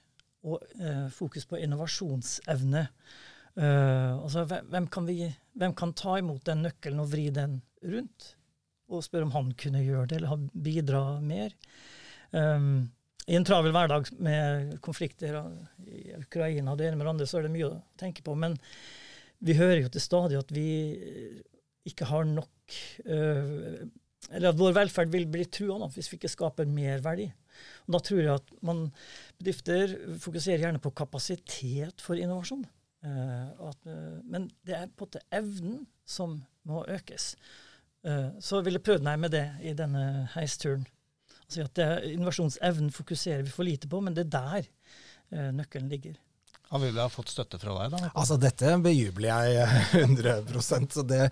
og 0.47 0.63
eh, 0.79 1.07
fokus 1.15 1.47
på 1.49 1.59
innovasjonsevne. 1.59 2.87
Uh, 3.59 4.21
altså, 4.23 4.45
hvem 4.47 4.85
kan, 4.87 5.09
vi, 5.09 5.25
hvem 5.59 5.73
kan, 5.75 5.91
ta 5.99 6.15
imot 6.21 6.45
den 6.47 6.61
nøkkelen 6.63 7.03
og 7.03 7.09
vri 7.11 7.25
den 7.35 7.57
rundt? 7.83 8.35
Og 8.89 9.03
spørre 9.03 9.27
om 9.27 9.35
han 9.35 9.51
kunne 9.59 9.83
gjøre 9.83 10.07
det, 10.13 10.21
eller 10.21 10.45
bidra 10.55 11.03
mer. 11.25 11.57
Um, 12.31 12.87
I 13.27 13.35
en 13.35 13.47
travel 13.49 13.75
hverdag 13.75 14.13
med 14.23 14.77
konflikter 14.85 15.41
i 15.91 16.05
Ukraina 16.21 16.71
og 16.71 16.79
det 16.79 16.87
ene 16.87 17.01
med 17.01 17.09
det 17.09 17.15
andre, 17.17 17.27
så 17.29 17.41
er 17.41 17.49
det 17.49 17.55
mye 17.57 17.73
å 17.73 17.81
tenke 17.99 18.23
på. 18.25 18.37
Men 18.39 18.55
vi 19.43 19.59
hører 19.59 19.83
jo 19.83 19.91
til 19.93 20.07
stadig 20.07 20.39
at 20.39 20.55
vi 20.55 20.69
ikke 21.89 22.07
har 22.09 22.29
nok 22.29 22.79
uh, 23.09 23.83
Eller 24.29 24.53
at 24.53 24.59
vår 24.61 24.75
velferd 24.77 25.11
vil 25.11 25.27
bli 25.31 25.51
trua 25.51 25.91
hvis 25.95 26.13
vi 26.13 26.21
ikke 26.21 26.31
skaper 26.31 26.71
mer 26.71 27.03
verdi. 27.03 27.27
Og 27.87 27.97
da 27.97 28.01
tror 28.05 28.21
jeg 28.23 28.35
at 28.35 28.53
man, 28.67 28.85
bedrifter 29.41 29.95
fokuserer 30.23 30.67
gjerne 30.67 30.83
på 30.83 30.95
kapasitet 30.97 32.05
for 32.05 32.21
innovasjon. 32.21 32.67
Uh, 33.07 33.69
at, 33.69 33.85
uh, 33.87 34.19
men 34.27 34.49
det 34.67 34.75
er 34.75 34.89
på 34.91 35.07
en 35.07 35.09
måte 35.09 35.25
evnen 35.35 35.83
som 36.09 36.41
må 36.69 36.85
økes. 36.89 37.35
så 38.41 38.61
vil 38.63 38.77
jeg 38.77 38.83
prøve 38.87 39.03
meg 39.05 39.19
med 39.21 39.33
det 39.35 39.45
i 39.67 39.73
denne 39.77 40.29
heisturen. 40.35 40.85
Altså 41.43 41.65
at 41.65 41.75
det, 41.77 41.89
Innovasjonsevnen 42.13 42.93
fokuserer 42.95 43.43
vi 43.43 43.53
for 43.53 43.67
lite 43.67 43.89
på, 43.91 44.01
men 44.01 44.15
det 44.17 44.29
er 44.29 44.31
der 44.37 45.51
nøkkelen 45.53 45.91
ligger. 45.91 46.15
Han 46.69 46.83
ville 46.83 47.01
ha 47.01 47.09
fått 47.09 47.33
støtte 47.33 47.59
fra 47.61 47.75
deg, 47.79 47.95
da? 47.97 48.11
Altså, 48.13 48.37
dette 48.41 48.75
bejubler 48.85 49.49
jeg 49.49 49.69
100% 50.05 50.99
så 50.99 51.05
det, 51.09 51.23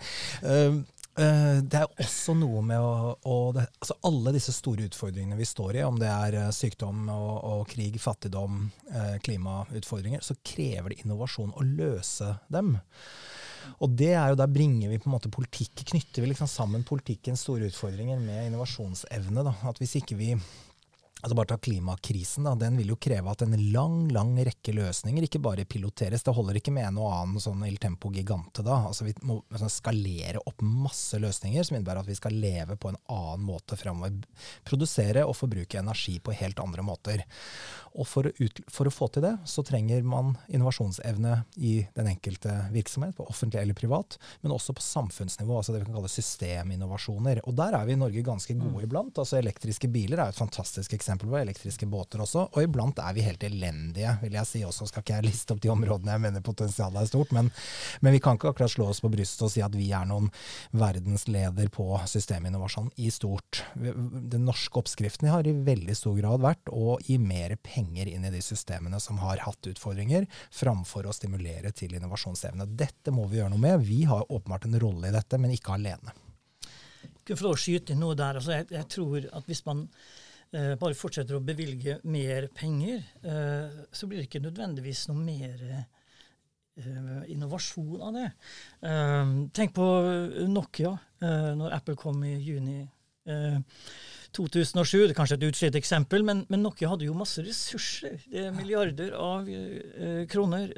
uh, 0.41 0.49
uh, 0.49 0.79
det 1.17 1.79
er 1.79 2.03
også 2.03 2.35
noe 2.37 2.61
med 2.61 2.77
å, 2.77 3.13
å 3.25 3.37
det, 3.55 3.63
altså 3.81 3.95
Alle 4.05 4.35
disse 4.35 4.53
store 4.53 4.85
utfordringene 4.85 5.39
vi 5.39 5.47
står 5.49 5.79
i, 5.79 5.85
om 5.87 5.97
det 5.97 6.11
er 6.11 6.37
uh, 6.43 6.51
sykdom 6.53 7.07
og, 7.09 7.31
og, 7.41 7.63
krig, 7.71 7.97
fattigdom, 8.01 8.67
klimautfordringer, 9.25 10.21
så 10.21 10.37
krever 10.45 10.93
det 10.93 11.01
innovasjon 11.03 11.55
å 11.57 11.65
løse 11.65 12.35
dem. 12.53 12.75
Og 13.83 13.91
det 13.99 14.13
er 14.15 14.31
jo, 14.31 14.39
Der 14.39 14.51
bringer 14.51 14.91
vi 14.91 14.99
på 15.01 15.09
en 15.09 15.15
måte 15.17 15.31
politikk, 15.33 15.83
knytter 15.91 16.23
vi 16.23 16.31
liksom 16.31 16.49
sammen 16.49 16.85
politikkens 16.87 17.43
store 17.45 17.67
utfordringer 17.71 18.21
med 18.21 18.47
innovasjonsevne. 18.49 19.43
Da. 19.47 19.53
At 19.69 19.81
Hvis 19.81 19.97
ikke 19.99 20.17
vi 20.19 20.31
Altså 21.21 21.35
bare 21.35 21.47
ta 21.47 21.57
klimakrisen, 21.57 22.43
da. 22.45 22.51
Den 22.55 22.75
vil 22.77 22.91
jo 22.91 22.95
kreve 23.01 23.31
at 23.31 23.41
en 23.41 23.55
lang 23.73 23.95
lang 24.13 24.35
rekke 24.45 24.73
løsninger 24.77 25.25
ikke 25.25 25.41
bare 25.41 25.65
piloteres. 25.65 26.21
Det 26.21 26.33
holder 26.37 26.59
ikke 26.59 26.73
med 26.75 26.85
en 26.91 26.99
og 27.01 27.09
annen 27.09 27.41
sånn 27.41 27.63
Il 27.65 27.79
Tempo 27.81 28.11
Gigante. 28.13 28.61
da. 28.61 28.83
Altså 28.91 29.07
Vi 29.07 29.15
må 29.25 29.39
sånn, 29.49 29.71
skalere 29.73 30.43
opp 30.45 30.61
masse 30.61 31.17
løsninger 31.17 31.65
som 31.65 31.79
innebærer 31.79 32.03
at 32.03 32.11
vi 32.11 32.17
skal 32.19 32.37
leve 32.37 32.77
på 32.77 32.91
en 32.91 32.99
annen 33.09 33.47
måte 33.47 33.79
framover. 33.81 34.13
Produsere 34.67 35.23
og 35.25 35.33
forbruke 35.39 35.79
energi 35.81 36.19
på 36.21 36.35
helt 36.37 36.61
andre 36.61 36.85
måter. 36.85 37.25
Og 37.97 38.05
for 38.05 38.29
å, 38.29 38.35
ut, 38.37 38.61
for 38.69 38.85
å, 38.85 38.93
få 38.93 39.09
til 39.09 39.25
det, 39.25 39.33
så 39.49 39.65
trenger 39.65 40.05
man 40.05 40.35
innovasjonsevne 40.53 41.33
i 41.65 41.79
den 41.97 42.11
enkelte 42.13 42.53
virksomhet, 42.75 43.15
på 43.17 43.25
offentlig 43.25 43.63
eller 43.63 43.73
privat, 43.73 44.19
men 44.43 44.53
også 44.53 44.75
på 44.77 44.85
samfunnsnivå, 44.85 45.57
altså 45.57 45.73
det 45.73 45.81
vi 45.81 45.87
kan 45.87 45.97
kalle 45.97 46.13
systeminnovasjoner. 46.13 47.41
Og 47.49 47.57
der 47.57 47.73
er 47.73 47.89
vi 47.89 47.97
i 47.97 47.99
Norge 48.03 48.21
ganske 48.21 48.53
gode 48.53 48.83
mm. 48.83 48.85
iblant. 48.85 49.17
altså 49.17 49.41
Elektriske 49.41 49.89
biler 49.89 50.21
er 50.21 50.29
et 50.29 50.37
fantastisk 50.37 50.93
eksempel 50.93 51.06
eksempel 51.07 51.31
på 51.31 51.39
elektriske 51.39 51.87
båter 51.87 52.21
også. 52.23 52.47
Og 52.51 52.65
iblant 52.65 52.99
er 52.99 53.15
vi 53.15 53.23
helt 53.23 53.43
elendige, 53.47 54.17
vil 54.21 54.35
jeg 54.35 54.49
si 54.49 54.63
også. 54.67 54.89
Skal 54.89 55.05
ikke 55.05 55.15
jeg 55.19 55.27
liste 55.29 55.55
opp 55.55 55.61
de 55.63 55.71
områdene 55.71 56.17
jeg 56.17 56.23
mener 56.25 56.43
potensialet 56.43 57.01
er 57.01 57.09
stort, 57.09 57.31
men, 57.35 57.49
men 58.03 58.15
vi 58.15 58.21
kan 58.23 58.35
ikke 58.35 58.51
akkurat 58.51 58.73
slå 58.73 58.89
oss 58.91 59.01
på 59.03 59.11
brystet 59.13 59.45
og 59.47 59.53
si 59.53 59.63
at 59.63 59.75
vi 59.77 59.89
er 59.95 60.07
noen 60.09 60.27
verdensleder 60.75 61.71
på 61.73 61.87
systeminnovasjon 62.11 62.91
i 62.99 63.11
stort. 63.13 63.63
Den 63.77 64.45
norske 64.47 64.81
oppskriften 64.81 65.31
har 65.31 65.47
i 65.47 65.55
veldig 65.55 65.95
stor 65.97 66.19
grad 66.19 66.43
vært 66.43 66.73
å 66.73 66.97
gi 67.05 67.17
mer 67.21 67.55
penger 67.63 68.11
inn 68.11 68.27
i 68.27 68.33
de 68.33 68.43
systemene 68.43 68.99
som 69.03 69.21
har 69.23 69.45
hatt 69.47 69.71
utfordringer, 69.71 70.27
framfor 70.51 71.07
å 71.07 71.15
stimulere 71.15 71.71
til 71.75 71.95
innovasjonsevne. 71.97 72.67
Dette 72.77 73.13
må 73.15 73.27
vi 73.31 73.39
gjøre 73.39 73.55
noe 73.55 73.63
med. 73.63 73.83
Vi 73.87 74.03
har 74.09 74.27
åpenbart 74.27 74.67
en 74.67 74.79
rolle 74.81 75.09
i 75.09 75.15
dette, 75.15 75.39
men 75.39 75.55
ikke 75.55 75.77
alene. 75.77 76.15
Lov 77.27 77.51
å 77.51 77.59
skyte 77.59 77.93
inn 77.93 78.01
noe 78.01 78.15
der. 78.17 78.39
Altså 78.39 78.55
jeg, 78.55 78.69
jeg, 78.71 78.87
tror 78.93 79.27
at 79.35 79.47
hvis 79.49 79.63
man 79.67 79.87
eh, 80.53 80.73
bare 80.79 80.97
fortsetter 80.97 81.37
å 81.37 81.43
bevilge 81.43 81.99
mer 82.07 82.47
penger, 82.55 83.03
eh, 83.23 83.85
så 83.91 84.07
blir 84.07 84.21
det 84.21 84.29
ikke 84.29 84.45
nødvendigvis 84.45 85.07
noe 85.11 85.23
mer 85.23 85.63
eh, 85.71 85.85
innovasjon 87.27 88.01
av 88.01 88.13
det. 88.13 88.27
Eh, 88.81 89.33
tenk 89.53 89.73
på 89.75 89.87
Nokia, 90.49 90.93
eh, 91.21 91.49
når 91.57 91.73
Apple 91.79 91.97
kom 91.99 92.23
i 92.23 92.35
juni 92.37 92.83
2007. 93.27 95.01
Eh, 95.01 95.07
det 95.07 95.11
er 95.11 95.17
kanskje 95.17 95.39
et 95.39 95.47
utslitt 95.49 95.79
eksempel, 95.79 96.23
men, 96.23 96.45
men, 96.51 96.63
Nokia 96.63 96.93
hadde 96.93 97.07
jo 97.09 97.17
masse 97.17 97.43
ressurser. 97.43 98.21
Det 98.29 98.45
er 98.45 98.55
milliarder 98.55 99.15
av 99.17 99.49
kroner. 100.31 100.71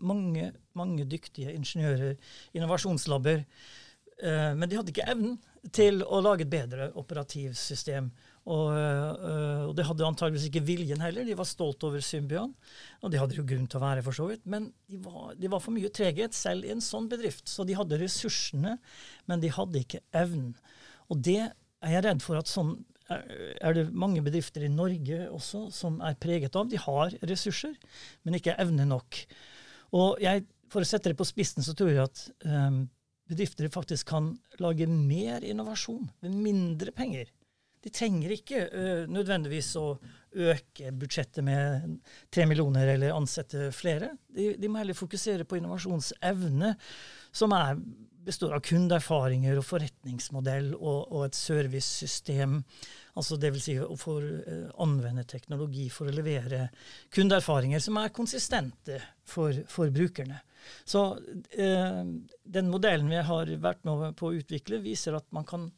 mange, 0.00 0.52
mange 0.74 1.04
dyktige 1.04 1.52
ingeniører, 1.52 2.16
innovasjonslabber. 2.54 3.44
men 4.20 4.68
de 4.68 4.76
hadde 4.76 4.92
ikke 4.92 5.08
evnen 5.08 5.38
til 5.72 6.02
å 6.04 6.20
lage 6.20 6.44
et 6.44 6.50
bedre 6.52 6.90
operativsystem. 6.94 8.10
Og, 8.48 8.72
øh, 8.72 9.68
og, 9.68 9.72
det 9.76 9.84
hadde 9.84 10.06
antageligvis 10.06 10.46
ikke 10.48 10.64
viljen 10.64 11.02
heller. 11.04 11.26
De 11.28 11.36
var 11.36 11.48
stolt 11.48 11.84
over 11.86 12.00
Symbian, 12.04 12.54
og 13.04 13.12
det 13.12 13.20
hadde 13.20 13.36
jo 13.36 13.44
grunn 13.46 13.66
til 13.68 13.80
å 13.80 13.84
være, 13.84 14.04
for 14.06 14.16
så 14.16 14.28
vidt. 14.30 14.46
Men 14.48 14.70
de 14.90 15.00
var, 15.04 15.34
de 15.36 15.50
var 15.52 15.62
for 15.62 15.76
mye 15.76 15.92
treghet 15.92 16.36
selv 16.36 16.66
i 16.66 16.72
en 16.74 16.84
sånn 16.84 17.08
bedrift. 17.10 17.50
Så 17.52 17.66
de 17.68 17.76
hadde 17.76 18.00
ressursene, 18.00 18.78
men 19.28 19.44
de 19.44 19.52
hadde 19.52 19.84
ikke 19.84 20.02
evnen. 20.16 20.54
Og 21.12 21.20
det 21.26 21.42
er 21.44 21.94
jeg 21.94 22.06
redd 22.06 22.24
for 22.24 22.40
at 22.40 22.50
sånn 22.50 22.78
er 23.10 23.74
det 23.74 23.88
mange 23.90 24.22
bedrifter 24.22 24.62
i 24.62 24.70
Norge 24.70 25.24
også 25.34 25.64
som 25.74 25.96
er 26.06 26.18
preget 26.22 26.54
av. 26.54 26.68
De 26.70 26.78
har 26.78 27.16
ressurser, 27.26 27.74
men 28.22 28.36
ikke 28.38 28.54
evne 28.62 28.86
nok. 28.86 29.18
Og 29.98 30.22
jeg, 30.22 30.44
for 30.70 30.84
å 30.84 30.86
sette 30.86 31.10
det 31.10 31.18
på 31.18 31.26
spissen, 31.26 31.64
så 31.66 31.74
tror 31.74 31.90
jeg 31.90 32.04
at 32.04 32.22
um, 32.46 32.84
bedrifter 33.30 33.66
faktisk 33.72 34.12
kan 34.12 34.30
lage 34.62 34.86
mer 34.86 35.42
innovasjon 35.42 36.06
med 36.22 36.38
mindre 36.46 36.94
penger 36.94 37.34
de 37.80 37.92
trenger 37.94 38.34
ikke 38.34 38.64
uh, 38.68 39.04
nødvendigvis 39.10 39.72
å 39.80 39.86
øke 40.30 40.92
budsjettet 40.94 41.42
med 41.42 41.96
tre 42.30 42.44
millioner 42.46 42.92
eller 42.92 43.16
ansette 43.16 43.70
flere. 43.74 44.12
De, 44.28 44.52
de, 44.60 44.70
må 44.70 44.82
heller 44.82 44.98
fokusere 44.98 45.46
på 45.48 45.58
innovasjonsevne, 45.58 46.74
som 47.34 47.54
er, 47.56 47.80
består 48.26 48.54
av 48.54 48.62
kundeerfaringer 48.68 49.58
og 49.58 49.66
forretningsmodell 49.66 50.74
og, 50.76 51.00
og 51.08 51.24
et 51.26 51.38
servicesystem. 51.38 52.60
Altså 53.18 53.40
Dvs. 53.40 53.64
Si 53.64 53.78
å 53.80 53.96
få 53.98 54.20
uh, 54.20 54.68
anvende 54.84 55.24
teknologi 55.26 55.88
for 55.90 56.10
å 56.10 56.14
levere 56.14 56.68
kundeerfaringer 57.16 57.82
som 57.82 57.98
er 58.02 58.14
konsistente 58.14 59.00
for, 59.26 59.64
for 59.72 59.90
brukerne. 59.94 60.42
Så 60.84 61.18
eh, 61.50 62.04
den 62.42 62.68
modellen 62.68 63.08
vi 63.08 63.22
har 63.24 63.52
vært 63.62 63.86
med 63.88 64.16
på 64.18 64.28
å 64.28 64.34
utvikle, 64.36 64.82
viser 64.84 65.16
at 65.16 65.24
man 65.32 65.46
kan 65.48 65.70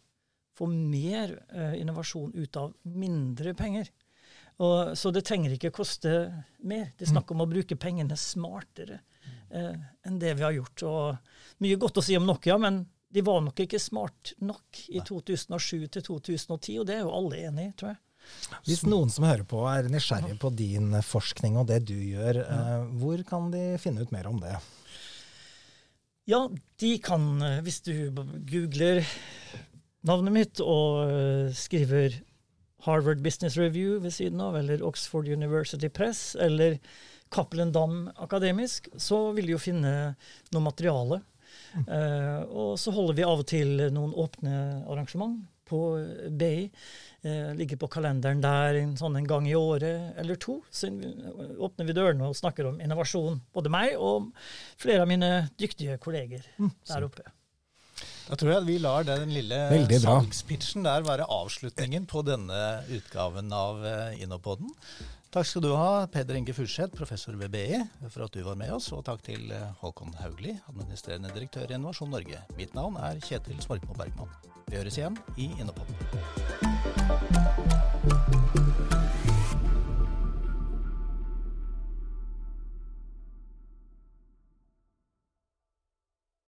få 0.58 0.68
mer 0.68 1.34
eh, 1.52 1.80
innovasjon 1.80 2.34
ut 2.34 2.56
av 2.60 2.74
mindre 2.82 3.54
penger. 3.58 3.90
Og, 4.62 4.92
så 4.98 5.10
det 5.14 5.24
trenger 5.26 5.54
ikke 5.56 5.72
koste 5.74 6.12
mer. 6.62 6.92
Det 6.96 7.06
er 7.06 7.14
snakk 7.14 7.32
om 7.32 7.42
å 7.42 7.48
bruke 7.50 7.78
pengene 7.80 8.18
smartere 8.20 9.00
eh, 9.50 9.74
enn 10.06 10.20
det 10.20 10.36
vi 10.38 10.44
har 10.44 10.54
gjort. 10.56 10.84
Og 10.86 11.64
mye 11.64 11.80
godt 11.80 12.02
å 12.02 12.04
si 12.04 12.18
om 12.18 12.28
Nokia, 12.28 12.58
men 12.60 12.84
de 13.12 13.24
var 13.24 13.42
nok 13.44 13.64
ikke 13.64 13.80
smart 13.80 14.34
nok 14.40 14.84
i 14.88 15.02
2007 15.04 15.88
til 15.92 16.04
2010, 16.06 16.78
og 16.80 16.88
det 16.88 16.96
er 16.96 17.04
jo 17.04 17.12
alle 17.16 17.42
enig 17.48 17.68
i, 17.70 17.74
tror 17.76 17.94
jeg. 17.94 18.00
Hvis 18.68 18.84
noen 18.86 19.10
som 19.10 19.26
hører 19.26 19.42
på 19.48 19.64
er 19.66 19.88
nysgjerrig 19.90 20.36
på 20.40 20.52
din 20.54 20.94
forskning 21.02 21.56
og 21.58 21.66
det 21.72 21.80
du 21.90 21.96
gjør, 21.96 22.38
eh, 22.44 22.84
hvor 23.00 23.24
kan 23.26 23.50
de 23.52 23.64
finne 23.82 24.04
ut 24.04 24.14
mer 24.14 24.28
om 24.30 24.38
det? 24.40 24.54
Ja, 26.30 26.44
de 26.78 26.92
kan, 27.02 27.42
eh, 27.42 27.60
hvis 27.66 27.82
du 27.82 27.92
googler 28.46 29.02
navnet 30.08 30.34
mitt 30.34 30.62
og 30.64 31.08
uh, 31.08 31.48
skriver 31.56 32.20
Harvard 32.86 33.22
Business 33.22 33.56
Review 33.58 34.00
ved 34.02 34.14
siden 34.14 34.40
av, 34.42 34.56
eller 34.58 34.82
Oxford 34.86 35.28
University 35.30 35.88
Press, 35.88 36.32
eller 36.34 36.78
Cappelen 37.32 37.72
Dam 37.72 38.10
Akademisk, 38.16 38.88
så 38.98 39.30
vil 39.36 39.48
de 39.48 39.54
jo 39.54 39.62
finne 39.62 39.92
noe 40.52 40.64
materiale. 40.64 41.22
Uh, 41.86 42.42
og 42.48 42.74
så 42.80 42.92
holder 42.92 43.16
vi 43.16 43.24
av 43.26 43.40
og 43.42 43.48
til 43.48 43.86
noen 43.94 44.12
åpne 44.18 44.56
arrangement 44.90 45.40
på 45.68 45.80
BI. 46.28 46.68
Uh, 47.22 47.52
ligger 47.56 47.78
på 47.80 47.88
kalenderen 47.92 48.42
der 48.42 48.80
en 48.80 48.96
sånn 48.98 49.16
en 49.20 49.28
gang 49.28 49.46
i 49.48 49.54
året 49.56 50.18
eller 50.20 50.40
to. 50.42 50.58
Så 50.74 50.90
åpner 50.90 51.88
vi 51.88 51.96
dørene 51.96 52.28
og 52.28 52.36
snakker 52.38 52.72
om 52.72 52.82
innovasjon. 52.82 53.38
Både 53.54 53.72
meg 53.72 53.94
og 53.96 54.32
flere 54.82 55.06
av 55.06 55.12
mine 55.12 55.30
dyktige 55.60 56.00
kolleger 56.02 56.44
mm, 56.58 56.74
der 56.90 57.08
oppe. 57.08 57.30
Da 58.28 58.38
tror 58.38 58.52
jeg 58.54 58.66
vi 58.68 58.76
lar 58.82 59.06
den 59.06 59.32
lille 59.34 59.58
salgspitchen 60.02 60.86
der 60.86 61.02
være 61.06 61.26
avslutningen 61.30 62.06
på 62.10 62.22
denne 62.26 62.60
utgaven 62.94 63.52
av 63.52 63.82
eh, 63.86 64.22
Innopoden. 64.22 64.70
Takk 65.32 65.46
skal 65.48 65.64
du 65.64 65.70
ha, 65.72 66.06
Peder 66.12 66.36
Inge 66.36 66.52
Furseth, 66.52 66.92
professor 66.96 67.32
ved 67.40 67.48
BI, 67.54 67.80
for 68.12 68.26
at 68.26 68.34
du 68.36 68.42
var 68.44 68.58
med 68.60 68.70
oss. 68.76 68.90
Og 68.92 69.04
takk 69.08 69.24
til 69.26 69.50
eh, 69.50 69.70
Håkon 69.80 70.12
Haugli, 70.20 70.52
administrerende 70.68 71.32
direktør 71.32 71.66
i 71.70 71.74
Innovasjon 71.78 72.12
Norge. 72.12 72.38
Mitt 72.58 72.76
navn 72.78 73.00
er 73.00 73.20
Kjetil 73.24 73.60
Svorkmo 73.64 73.96
Bergman. 73.98 74.28
Vi 74.68 74.76
høres 74.78 75.00
igjen 75.00 75.16
i 75.40 75.50
Innopoden. 75.56 75.96